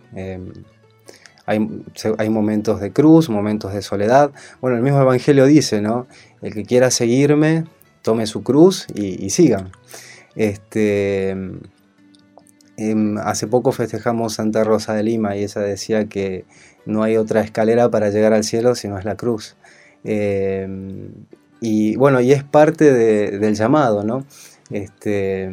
Hay, 1.51 2.31
momentos 2.31 2.81
de 2.81 2.93
cruz, 2.93 3.29
momentos 3.29 3.75
de 3.75 3.83
soledad. 3.83 4.31
Bueno, 4.61 4.77
el 4.77 4.85
mismo 4.85 5.01
Evangelio 5.01 5.47
dice, 5.47 5.81
¿no? 5.81 6.07
El 6.43 6.55
que 6.55 6.65
quiera 6.65 6.93
seguirme, 6.93 7.65
tome 8.03 8.29
su 8.29 8.45
cruz 8.45 8.87
y, 8.95 9.31
sigan. 9.31 9.73
Este, 10.37 11.31
em, 12.77 13.19
hace 13.19 13.49
poco 13.49 13.73
festejamos 13.73 14.35
Santa 14.35 14.63
Rosa 14.63 14.95
de 14.95 15.03
Lima 15.03 15.37
y 15.37 15.43
ella 15.43 15.61
decía 15.61 16.05
que 16.05 16.45
no 16.87 17.03
hay 17.03 17.17
otra 17.17 17.41
escalera 17.41 17.91
para 17.91 18.11
llegar 18.11 18.33
al 18.33 18.45
cielo 18.45 18.77
sino 18.77 18.97
es 18.97 19.05
la 19.05 19.17
cruz. 19.17 19.57
Em, 20.05 21.11
y 21.61 21.97
bueno, 21.97 22.21
y 22.21 22.31
es 22.31 22.45
parte 22.45 22.93
del 22.93 23.55
llamado, 23.57 24.05
¿no? 24.05 24.25
Este, 24.71 25.51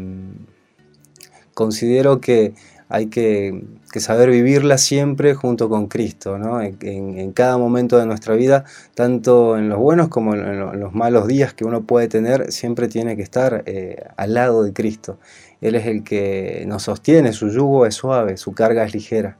considero 1.55 2.21
que 2.21 2.53
hay 2.89 3.07
que, 3.07 3.63
saber 3.95 4.29
vivirla 4.29 4.77
siempre 4.77 5.33
junto 5.33 5.69
con 5.69 5.87
Cristo, 5.87 6.37
¿no? 6.37 6.61
en, 6.61 7.31
cada 7.31 7.57
momento 7.57 7.97
de 7.97 8.05
nuestra 8.05 8.35
vida, 8.35 8.63
tanto 8.93 9.57
en 9.57 9.69
los 9.69 9.79
buenos 9.79 10.07
como 10.07 10.35
en, 10.35 10.79
los 10.79 10.93
malos 10.93 11.27
días 11.27 11.53
que 11.53 11.65
uno 11.65 11.83
puede 11.83 12.07
tener, 12.07 12.51
siempre 12.51 12.87
tiene 12.87 13.15
que 13.15 13.23
estar 13.23 13.63
eh, 13.65 14.03
al 14.15 14.33
lado 14.35 14.63
de 14.63 14.73
Cristo. 14.73 15.17
Él 15.61 15.75
es 15.75 15.87
el 15.87 16.03
que 16.03 16.63
nos 16.67 16.83
sostiene, 16.83 17.33
su 17.33 17.49
yugo 17.49 17.85
es 17.85 17.95
suave, 17.95 18.37
su 18.37 18.53
carga 18.53 18.83
es 18.83 18.93
ligera. 18.93 19.37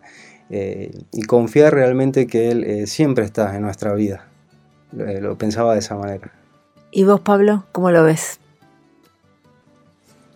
Eh, 0.49 0.91
y 1.11 1.23
confiar 1.23 1.73
realmente 1.73 2.25
que 2.25 2.49
Él 2.49 2.63
eh, 2.63 2.87
siempre 2.87 3.25
está 3.25 3.55
en 3.55 3.61
nuestra 3.61 3.93
vida. 3.93 4.27
lo 4.91 5.37
pensaba 5.37 5.73
de 5.73 5.79
esa 5.79 5.95
manera. 5.95 6.31
¿Y 6.89 7.03
vos, 7.03 7.19
Pablo, 7.19 7.65
cómo 7.73 7.91
lo 7.91 8.03
ves? 8.03 8.39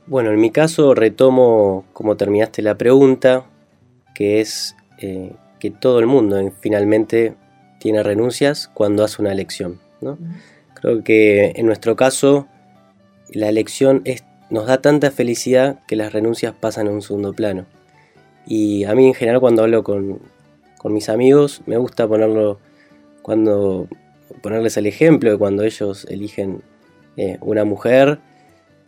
Bueno, 0.07 0.31
en 0.31 0.39
mi 0.39 0.49
caso 0.49 0.95
retomo 0.95 1.85
como 1.93 2.17
terminaste 2.17 2.61
la 2.61 2.75
pregunta, 2.75 3.45
que 4.15 4.41
es 4.41 4.75
eh, 4.97 5.33
que 5.59 5.69
todo 5.69 5.99
el 5.99 6.07
mundo 6.07 6.39
eh, 6.39 6.51
finalmente 6.59 7.35
tiene 7.79 8.01
renuncias 8.03 8.69
cuando 8.73 9.03
hace 9.03 9.21
una 9.21 9.31
elección. 9.31 9.79
Creo 10.73 11.03
que 11.03 11.53
en 11.55 11.67
nuestro 11.67 11.95
caso 11.95 12.47
la 13.29 13.47
elección 13.49 14.03
nos 14.49 14.65
da 14.65 14.81
tanta 14.81 15.11
felicidad 15.11 15.79
que 15.87 15.95
las 15.95 16.11
renuncias 16.11 16.53
pasan 16.59 16.87
a 16.87 16.91
un 16.91 17.03
segundo 17.03 17.33
plano. 17.33 17.67
Y 18.47 18.83
a 18.85 18.95
mí 18.95 19.07
en 19.07 19.13
general 19.13 19.39
cuando 19.39 19.61
hablo 19.61 19.83
con, 19.83 20.19
mis 20.85 21.09
amigos 21.09 21.61
me 21.67 21.77
gusta 21.77 22.07
ponerlo 22.07 22.59
cuando 23.21 23.87
ponerles 24.41 24.77
el 24.77 24.87
ejemplo 24.87 25.29
de 25.29 25.37
cuando 25.37 25.63
ellos 25.63 26.07
eligen 26.09 26.63
eh, 27.17 27.37
una 27.41 27.65
mujer 27.65 28.19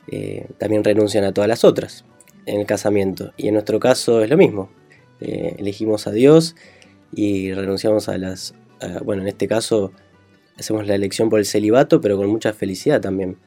eh, 0.07 0.47
también 0.57 0.83
renuncian 0.83 1.23
a 1.23 1.33
todas 1.33 1.47
las 1.47 1.63
otras 1.63 2.05
en 2.45 2.59
el 2.59 2.65
casamiento. 2.65 3.33
Y 3.37 3.47
en 3.47 3.53
nuestro 3.53 3.79
caso 3.79 4.21
es 4.21 4.29
lo 4.29 4.37
mismo. 4.37 4.69
Eh, 5.21 5.55
elegimos 5.59 6.07
a 6.07 6.11
Dios 6.11 6.55
y 7.13 7.53
renunciamos 7.53 8.09
a 8.09 8.17
las... 8.17 8.55
bueno, 9.03 9.21
en 9.21 9.29
este 9.29 9.47
caso 9.47 9.93
hacemos 10.57 10.87
la 10.87 10.95
elección 10.95 11.29
por 11.29 11.39
el 11.39 11.45
celibato, 11.45 12.01
pero 12.01 12.17
con 12.17 12.27
mucha 12.27 12.53
felicidad 12.53 13.01
también. 13.01 13.37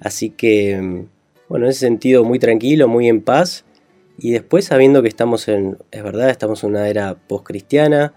Así 0.00 0.30
que, 0.30 0.80
mm, 0.80 1.06
bueno, 1.48 1.66
en 1.66 1.70
ese 1.70 1.80
sentido 1.80 2.24
muy 2.24 2.38
tranquilo, 2.38 2.88
muy 2.88 3.08
en 3.08 3.22
paz. 3.22 3.64
Y 4.18 4.32
después 4.32 4.66
sabiendo 4.66 5.02
que 5.02 5.08
estamos 5.08 5.48
en, 5.48 5.78
es 5.90 6.02
verdad, 6.02 6.30
estamos 6.30 6.64
en 6.64 6.70
una 6.70 6.88
era 6.88 7.14
post-cristiana, 7.14 8.14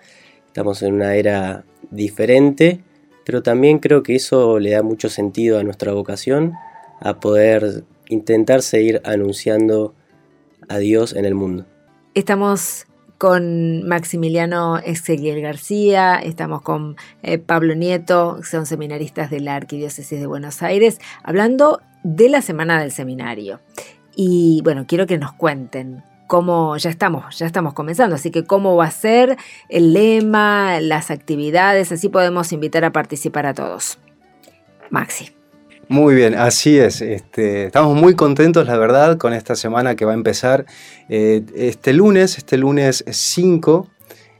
estamos 0.47 0.81
en 0.81 0.93
una 0.93 1.15
era 1.15 1.65
diferente, 1.91 2.81
pero 3.25 3.43
también 3.43 3.79
creo 3.79 4.01
que 4.01 4.15
eso 4.15 4.59
le 4.59 4.71
da 4.71 4.81
mucho 4.81 5.09
sentido 5.09 5.59
a 5.59 5.63
nuestra 5.63 5.91
vocación 5.91 6.53
a 6.99 7.19
poder 7.19 7.83
intentar 8.07 8.61
seguir 8.61 9.01
anunciando 9.05 9.93
a 10.67 10.77
Dios 10.77 11.15
en 11.15 11.25
el 11.25 11.35
mundo. 11.35 11.65
Estamos 12.13 12.85
con 13.17 13.87
Maximiliano 13.87 14.77
Ezequiel 14.77 15.41
García, 15.41 16.15
estamos 16.15 16.61
con 16.61 16.95
eh, 17.21 17.37
Pablo 17.37 17.75
Nieto, 17.75 18.41
son 18.43 18.65
seminaristas 18.65 19.29
de 19.29 19.41
la 19.41 19.55
Arquidiócesis 19.55 20.19
de 20.19 20.25
Buenos 20.25 20.63
Aires, 20.63 20.99
hablando 21.21 21.81
de 22.03 22.29
la 22.29 22.41
semana 22.41 22.79
del 22.79 22.91
seminario. 22.91 23.59
Y 24.15 24.61
bueno, 24.63 24.85
quiero 24.87 25.05
que 25.05 25.17
nos 25.17 25.33
cuenten 25.33 26.01
cómo 26.27 26.77
ya 26.77 26.89
estamos, 26.89 27.37
ya 27.37 27.45
estamos 27.45 27.73
comenzando, 27.73 28.15
así 28.15 28.31
que 28.31 28.45
cómo 28.45 28.75
va 28.75 28.85
a 28.85 28.91
ser 28.91 29.35
el 29.67 29.93
lema, 29.93 30.79
las 30.79 31.11
actividades, 31.11 31.91
así 31.91 32.07
podemos 32.07 32.53
invitar 32.53 32.85
a 32.85 32.91
participar 32.91 33.45
a 33.45 33.53
todos. 33.53 33.97
Maxi. 34.89 35.38
Muy 35.91 36.13
bien, 36.13 36.35
así 36.35 36.77
es. 36.77 37.01
Este, 37.01 37.65
estamos 37.65 37.99
muy 37.99 38.13
contentos, 38.13 38.67
la 38.67 38.77
verdad, 38.77 39.17
con 39.17 39.33
esta 39.33 39.55
semana 39.55 39.95
que 39.95 40.05
va 40.05 40.11
a 40.11 40.13
empezar 40.13 40.67
eh, 41.09 41.41
este 41.55 41.93
lunes, 41.93 42.37
este 42.37 42.57
lunes 42.57 43.03
5, 43.09 43.87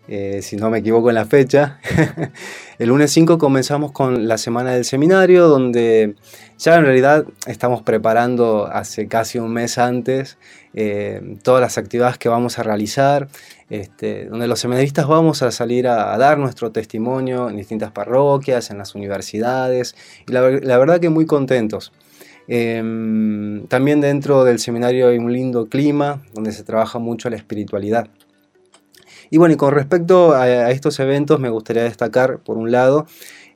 eh, 0.07 0.41
si 0.43 0.57
no 0.57 0.69
me 0.69 0.77
equivoco 0.77 1.09
en 1.09 1.15
la 1.15 1.25
fecha. 1.25 1.79
el 2.77 2.89
lunes 2.89 3.11
5 3.13 3.39
comenzamos 3.39 3.91
con 3.93 4.27
la 4.27 4.37
semana 4.37 4.73
del 4.73 4.85
seminario, 4.85 5.47
donde 5.47 6.13
ya 6.59 6.75
en 6.75 6.85
realidad 6.85 7.25
estamos 7.47 7.81
preparando 7.81 8.67
hace 8.67 9.07
casi 9.07 9.39
un 9.39 9.51
mes 9.51 9.79
antes 9.79 10.37
eh, 10.75 11.37
todas 11.41 11.61
las 11.61 11.79
actividades 11.79 12.19
que 12.19 12.29
vamos 12.29 12.59
a 12.59 12.63
realizar. 12.63 13.27
Este, 13.69 14.25
donde 14.25 14.47
los 14.47 14.59
seminaristas 14.59 15.07
vamos 15.07 15.43
a 15.43 15.51
salir 15.51 15.87
a, 15.87 16.17
dar 16.17 16.39
nuestro 16.39 16.71
testimonio 16.71 17.49
en 17.49 17.57
distintas 17.57 17.91
parroquias, 17.91 18.71
en 18.71 18.79
las 18.79 18.95
universidades, 18.95 19.95
y 20.27 20.31
la, 20.31 20.41
verdad 20.41 20.99
que 20.99 21.09
muy 21.09 21.27
contentos. 21.27 21.91
Em, 22.47 23.67
también 23.67 24.01
dentro 24.01 24.43
del 24.43 24.57
seminario 24.57 25.09
hay 25.09 25.19
un 25.19 25.31
lindo 25.31 25.67
clima 25.69 26.23
donde 26.33 26.51
se 26.51 26.63
trabaja 26.63 26.97
mucho 26.97 27.29
la 27.29 27.35
espiritualidad. 27.35 28.09
Y 29.29 29.37
bueno, 29.37 29.53
y 29.53 29.57
con 29.57 29.73
respecto 29.73 30.33
a, 30.33 30.71
estos 30.71 30.99
eventos 30.99 31.39
me 31.39 31.49
gustaría 31.49 31.83
destacar, 31.83 32.39
por 32.39 32.57
un 32.57 32.71
lado, 32.71 33.05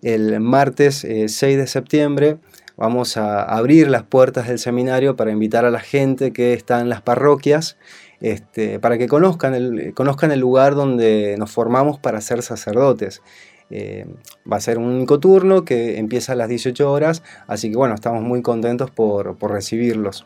el 0.03 0.39
martes 0.39 0.97
6 0.99 1.43
eh, 1.43 1.57
de 1.57 1.65
septiembre 1.65 2.37
vamos 2.77 3.17
a 3.17 3.43
abrir 3.43 3.87
las 3.87 4.03
puertas 4.03 4.47
del 4.47 4.59
seminario 4.59 5.15
para 5.15 5.31
invitar 5.31 5.65
a 5.65 5.71
la 5.71 5.79
gente 5.79 6.33
que 6.33 6.53
está 6.53 6.79
en 6.81 6.89
las 6.89 7.01
parroquias 7.01 7.77
este, 8.23 8.79
para 8.79 8.97
que 8.97 9.07
conozcan 9.07 9.53
el, 9.53 9.93
conozcan 9.93 10.31
el 10.31 10.39
lugar 10.39 10.75
donde 10.75 11.35
nos 11.37 11.51
formamos 11.51 11.99
para 11.99 12.21
ser 12.21 12.41
sacerdotes. 12.41 13.21
Eh, 13.69 14.05
va 14.49 14.57
a 14.57 14.61
ser 14.61 14.77
un 14.77 14.85
único 14.85 15.19
turno 15.19 15.65
que 15.65 15.97
empieza 15.97 16.31
a 16.31 16.35
las 16.35 16.47
18 16.47 16.89
horas, 16.89 17.21
así 17.47 17.69
que 17.69 17.75
bueno, 17.75 17.95
estamos 17.95 18.23
muy 18.23 18.41
contentos 18.41 18.91
por, 18.91 19.37
recibirlos. 19.41 20.25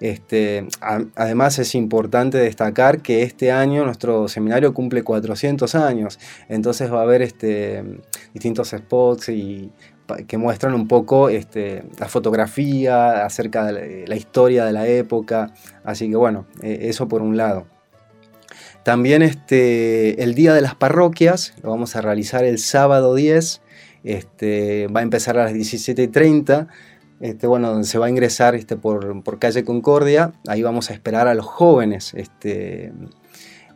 Este, 0.00 0.66
además 1.14 1.58
es 1.58 1.74
importante 1.74 2.38
destacar 2.38 3.02
que 3.02 3.22
este 3.22 3.52
año 3.52 3.84
nuestro 3.84 4.28
seminario 4.28 4.72
cumple 4.72 5.02
400 5.02 5.74
años, 5.74 6.18
entonces 6.48 6.90
va 6.90 7.00
a 7.00 7.02
haber 7.02 7.20
este, 7.20 7.84
distintos 8.32 8.70
spots 8.70 9.28
y 9.28 9.70
que 10.26 10.38
muestran 10.38 10.74
un 10.74 10.88
poco 10.88 11.28
este, 11.28 11.84
la 11.98 12.08
fotografía 12.08 13.24
acerca 13.24 13.66
de 13.66 14.06
la, 14.06 14.16
historia 14.16 14.64
de 14.64 14.72
la 14.72 14.86
época. 14.88 15.52
Así 15.84 16.08
que 16.10 16.16
bueno, 16.16 16.46
eh, 16.62 16.78
eso 16.82 17.06
por 17.08 17.22
un 17.22 17.36
lado. 17.36 17.66
También 18.82 19.22
este, 19.22 20.22
el 20.22 20.34
Día 20.34 20.54
de 20.54 20.62
las 20.62 20.74
Parroquias 20.74 21.54
lo 21.62 21.70
vamos 21.70 21.96
a 21.96 22.00
realizar 22.00 22.44
el 22.44 22.58
sábado 22.58 23.14
10. 23.14 23.60
Este, 24.02 24.86
va 24.88 25.00
a 25.00 25.02
empezar 25.02 25.38
a 25.38 25.44
las 25.44 25.52
17.30. 25.52 26.68
Este, 27.20 27.46
bueno, 27.46 27.68
donde 27.68 27.86
se 27.86 27.98
va 27.98 28.06
a 28.06 28.10
ingresar 28.10 28.54
este, 28.54 28.76
por, 28.76 29.38
calle 29.38 29.64
Concordia. 29.64 30.32
Ahí 30.48 30.62
vamos 30.62 30.90
a 30.90 30.94
esperar 30.94 31.28
a 31.28 31.34
los 31.34 31.44
jóvenes. 31.44 32.14
Este, 32.14 32.92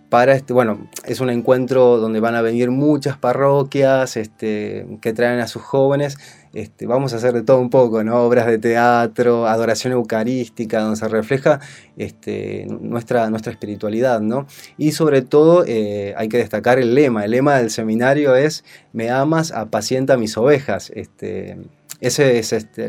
para 0.08 0.34
este, 0.34 0.52
bueno, 0.52 0.88
es 1.04 1.20
un 1.20 1.28
encuentro 1.28 1.98
donde 1.98 2.20
van 2.20 2.36
a 2.36 2.40
venir 2.40 2.70
muchas 2.70 3.18
parroquias 3.18 4.16
este, 4.16 4.86
que 5.02 5.12
traen 5.12 5.40
a 5.40 5.46
sus 5.46 5.60
jóvenes. 5.60 6.16
Este, 6.54 6.86
vamos 6.86 7.12
a 7.12 7.16
hacer 7.16 7.34
de 7.34 7.42
todo 7.42 7.58
un 7.58 7.68
poco, 7.68 8.02
¿no? 8.04 8.22
Obras 8.22 8.46
de 8.46 8.58
teatro, 8.58 9.46
adoración 9.46 9.92
eucarística, 9.92 10.80
donde 10.80 10.96
se 10.96 11.08
refleja 11.08 11.60
este, 11.96 12.66
nuestra, 12.68 13.28
nuestra 13.28 13.52
espiritualidad, 13.52 14.20
¿no? 14.20 14.46
Y 14.78 14.92
sobre 14.92 15.20
todo 15.22 15.64
eh, 15.66 16.14
hay 16.16 16.28
que 16.28 16.38
destacar 16.38 16.78
el 16.78 16.94
lema. 16.94 17.24
El 17.24 17.32
lema 17.32 17.58
del 17.58 17.70
seminario 17.70 18.36
es 18.36 18.64
Me 18.92 19.10
amas, 19.10 19.50
apacienta 19.50 20.16
mis 20.16 20.38
ovejas. 20.38 20.92
Este, 20.94 21.58
ese 22.00 22.38
es 22.38 22.52
este, 22.52 22.86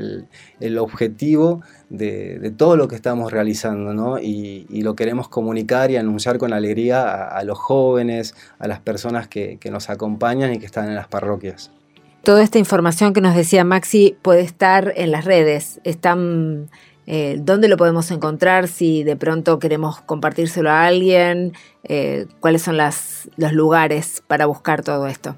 el, 0.59 0.77
objetivo 0.77 1.61
de, 1.89 2.53
todo 2.57 2.75
lo 2.75 2.87
que 2.87 2.95
estamos 2.95 3.31
realizando, 3.31 3.93
¿no? 3.93 4.19
Y, 4.19 4.65
lo 4.81 4.95
queremos 4.95 5.29
comunicar 5.29 5.89
y 5.89 5.97
anunciar 5.97 6.37
con 6.37 6.53
alegría 6.53 7.27
a, 7.27 7.43
los 7.43 7.57
jóvenes, 7.57 8.35
a 8.59 8.67
las 8.67 8.79
personas 8.79 9.27
que, 9.27 9.59
nos 9.71 9.89
acompañan 9.89 10.53
y 10.53 10.59
que 10.59 10.65
están 10.65 10.87
en 10.87 10.95
las 10.95 11.07
parroquias. 11.07 11.71
Toda 12.23 12.43
esta 12.43 12.59
información 12.59 13.13
que 13.13 13.21
nos 13.21 13.35
decía 13.35 13.63
Maxi 13.63 14.17
puede 14.21 14.41
estar 14.41 14.93
en 14.95 15.11
las 15.11 15.25
redes. 15.25 15.79
Están, 15.83 16.69
eh, 17.07 17.37
¿Dónde 17.39 17.67
lo 17.67 17.77
podemos 17.77 18.09
encontrar? 18.11 18.67
Si 18.67 19.03
de 19.03 19.15
pronto 19.15 19.59
queremos 19.59 20.01
compartírselo 20.01 20.71
a 20.71 20.85
alguien, 20.85 21.53
eh, 21.83 22.25
¿cuáles 22.39 22.63
son 22.63 22.77
los 22.77 23.53
lugares 23.53 24.23
para 24.27 24.45
buscar 24.45 24.83
todo 24.83 25.07
esto? 25.07 25.35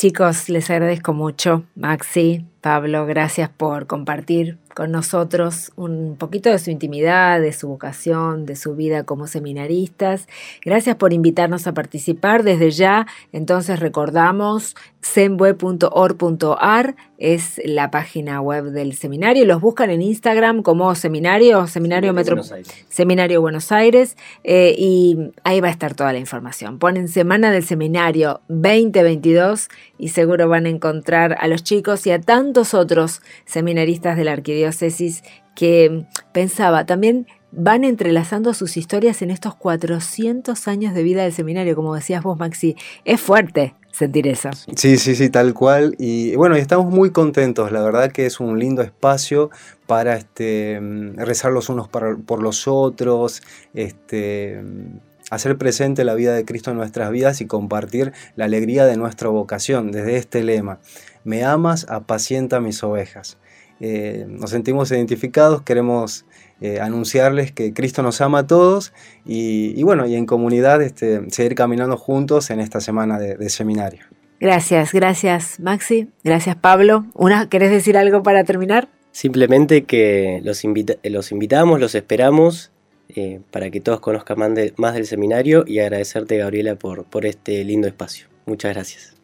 Chicos, 0.00 0.48
les 0.48 0.70
agradezco 0.70 1.12
mucho. 1.12 1.64
Maxi, 1.74 2.46
Pablo, 2.62 3.04
gracias 3.04 3.50
por 3.50 3.86
compartir 3.86 4.56
con 4.74 4.90
nosotros 4.92 5.72
un 5.76 6.16
poquito 6.16 6.48
de 6.48 6.58
su 6.58 6.70
intimidad, 6.70 7.38
de 7.38 7.52
su 7.52 7.68
vocación, 7.68 8.46
de 8.46 8.56
su 8.56 8.74
vida 8.74 9.04
como 9.04 9.26
seminaristas. 9.26 10.26
Gracias 10.64 10.96
por 10.96 11.12
invitarnos 11.12 11.66
a 11.66 11.74
participar 11.74 12.44
desde 12.44 12.70
ya. 12.70 13.06
Entonces 13.32 13.78
recordamos 13.78 14.74
semweb.org.ar 15.02 16.96
es 17.18 17.60
la 17.64 17.90
página 17.90 18.40
web 18.40 18.66
del 18.66 18.94
seminario. 18.94 19.44
Los 19.44 19.60
buscan 19.60 19.90
en 19.90 20.02
Instagram 20.02 20.62
como 20.62 20.94
seminario, 20.94 21.66
seminario 21.66 22.12
Metro, 22.12 22.36
Buenos 22.36 22.52
Seminario 22.88 23.40
Buenos 23.40 23.72
Aires, 23.72 24.16
eh, 24.44 24.74
y 24.76 25.32
ahí 25.44 25.60
va 25.60 25.68
a 25.68 25.70
estar 25.70 25.94
toda 25.94 26.12
la 26.12 26.18
información. 26.18 26.78
Ponen 26.78 27.08
Semana 27.08 27.50
del 27.50 27.64
Seminario 27.64 28.40
2022 28.48 29.68
y 29.98 30.08
seguro 30.08 30.48
van 30.48 30.66
a 30.66 30.70
encontrar 30.70 31.36
a 31.40 31.48
los 31.48 31.62
chicos 31.62 32.06
y 32.06 32.10
a 32.10 32.20
tantos 32.20 32.74
otros 32.74 33.22
seminaristas 33.44 34.16
de 34.16 34.24
la 34.24 34.32
arquidiócesis 34.32 35.22
que 35.54 36.06
pensaba 36.32 36.86
también 36.86 37.26
van 37.52 37.84
entrelazando 37.84 38.54
sus 38.54 38.76
historias 38.76 39.22
en 39.22 39.30
estos 39.30 39.54
400 39.56 40.68
años 40.68 40.94
de 40.94 41.02
vida 41.02 41.22
del 41.22 41.32
seminario, 41.32 41.74
como 41.74 41.94
decías 41.94 42.22
vos, 42.22 42.38
Maxi. 42.38 42.76
Es 43.04 43.20
fuerte, 43.20 43.74
sentir 43.92 44.28
eso. 44.28 44.50
Sí, 44.76 44.98
sí, 44.98 45.14
sí, 45.14 45.30
tal 45.30 45.54
cual. 45.54 45.94
Y 45.98 46.34
bueno, 46.36 46.56
estamos 46.56 46.92
muy 46.92 47.10
contentos. 47.10 47.72
La 47.72 47.82
verdad 47.82 48.12
que 48.12 48.26
es 48.26 48.40
un 48.40 48.58
lindo 48.58 48.82
espacio 48.82 49.50
para 49.86 50.16
este, 50.16 50.80
mm, 50.80 51.16
rezar 51.16 51.52
los 51.52 51.68
unos 51.68 51.88
por 51.88 52.42
los 52.42 52.68
otros, 52.68 53.42
este, 53.74 54.62
mm, 54.62 54.98
hacer 55.30 55.56
presente 55.56 56.04
la 56.04 56.14
vida 56.14 56.34
de 56.34 56.44
Cristo 56.44 56.70
en 56.70 56.76
nuestras 56.76 57.10
vidas 57.10 57.40
y 57.40 57.46
compartir 57.46 58.12
la 58.36 58.44
alegría 58.44 58.84
de 58.84 58.96
nuestra 58.96 59.28
vocación 59.28 59.92
desde 59.92 60.16
este 60.16 60.42
lema. 60.42 60.80
Me 61.24 61.44
amas, 61.44 61.86
apacienta 61.88 62.60
mis 62.60 62.82
ovejas. 62.82 63.38
Eh, 63.80 64.26
nos 64.28 64.50
sentimos 64.50 64.90
identificados, 64.90 65.62
queremos 65.62 66.26
eh, 66.60 66.80
anunciarles 66.80 67.50
que 67.50 67.72
Cristo 67.72 68.02
nos 68.02 68.20
ama 68.20 68.40
a 68.40 68.46
todos 68.46 68.92
y, 69.24 69.82
bueno, 69.82 70.06
y 70.06 70.14
en 70.14 70.26
comunidad 70.26 70.82
este, 70.82 71.22
seguir 71.30 71.54
caminando 71.54 71.96
juntos 71.96 72.50
en 72.50 72.60
esta 72.60 72.80
semana 72.80 73.18
de, 73.18 73.48
seminario. 73.48 74.04
Gracias, 74.38 74.92
gracias 74.92 75.60
Maxi, 75.60 76.08
gracias 76.22 76.56
Pablo. 76.56 77.06
Una, 77.14 77.48
¿Querés 77.48 77.70
decir 77.70 77.96
algo 77.96 78.22
para 78.22 78.44
terminar? 78.44 78.88
Simplemente 79.12 79.84
que 79.84 80.40
los, 80.44 80.62
los 81.04 81.32
invitamos, 81.32 81.80
los 81.80 81.94
esperamos 81.94 82.70
eh, 83.16 83.40
para 83.50 83.70
que 83.70 83.80
todos 83.80 84.00
conozcan 84.00 84.38
más, 84.76 84.94
del 84.94 85.06
seminario 85.06 85.64
y 85.66 85.80
agradecerte 85.80 86.36
Gabriela 86.36 86.76
por, 86.76 87.04
por 87.04 87.26
este 87.26 87.64
lindo 87.64 87.88
espacio. 87.88 88.28
Muchas 88.46 88.74
gracias. 88.74 89.19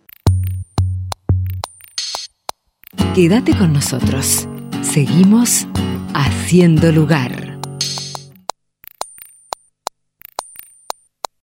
Quédate 3.14 3.56
con 3.56 3.72
nosotros. 3.72 4.48
Seguimos 4.82 5.66
haciendo 6.14 6.92
lugar. 6.92 7.45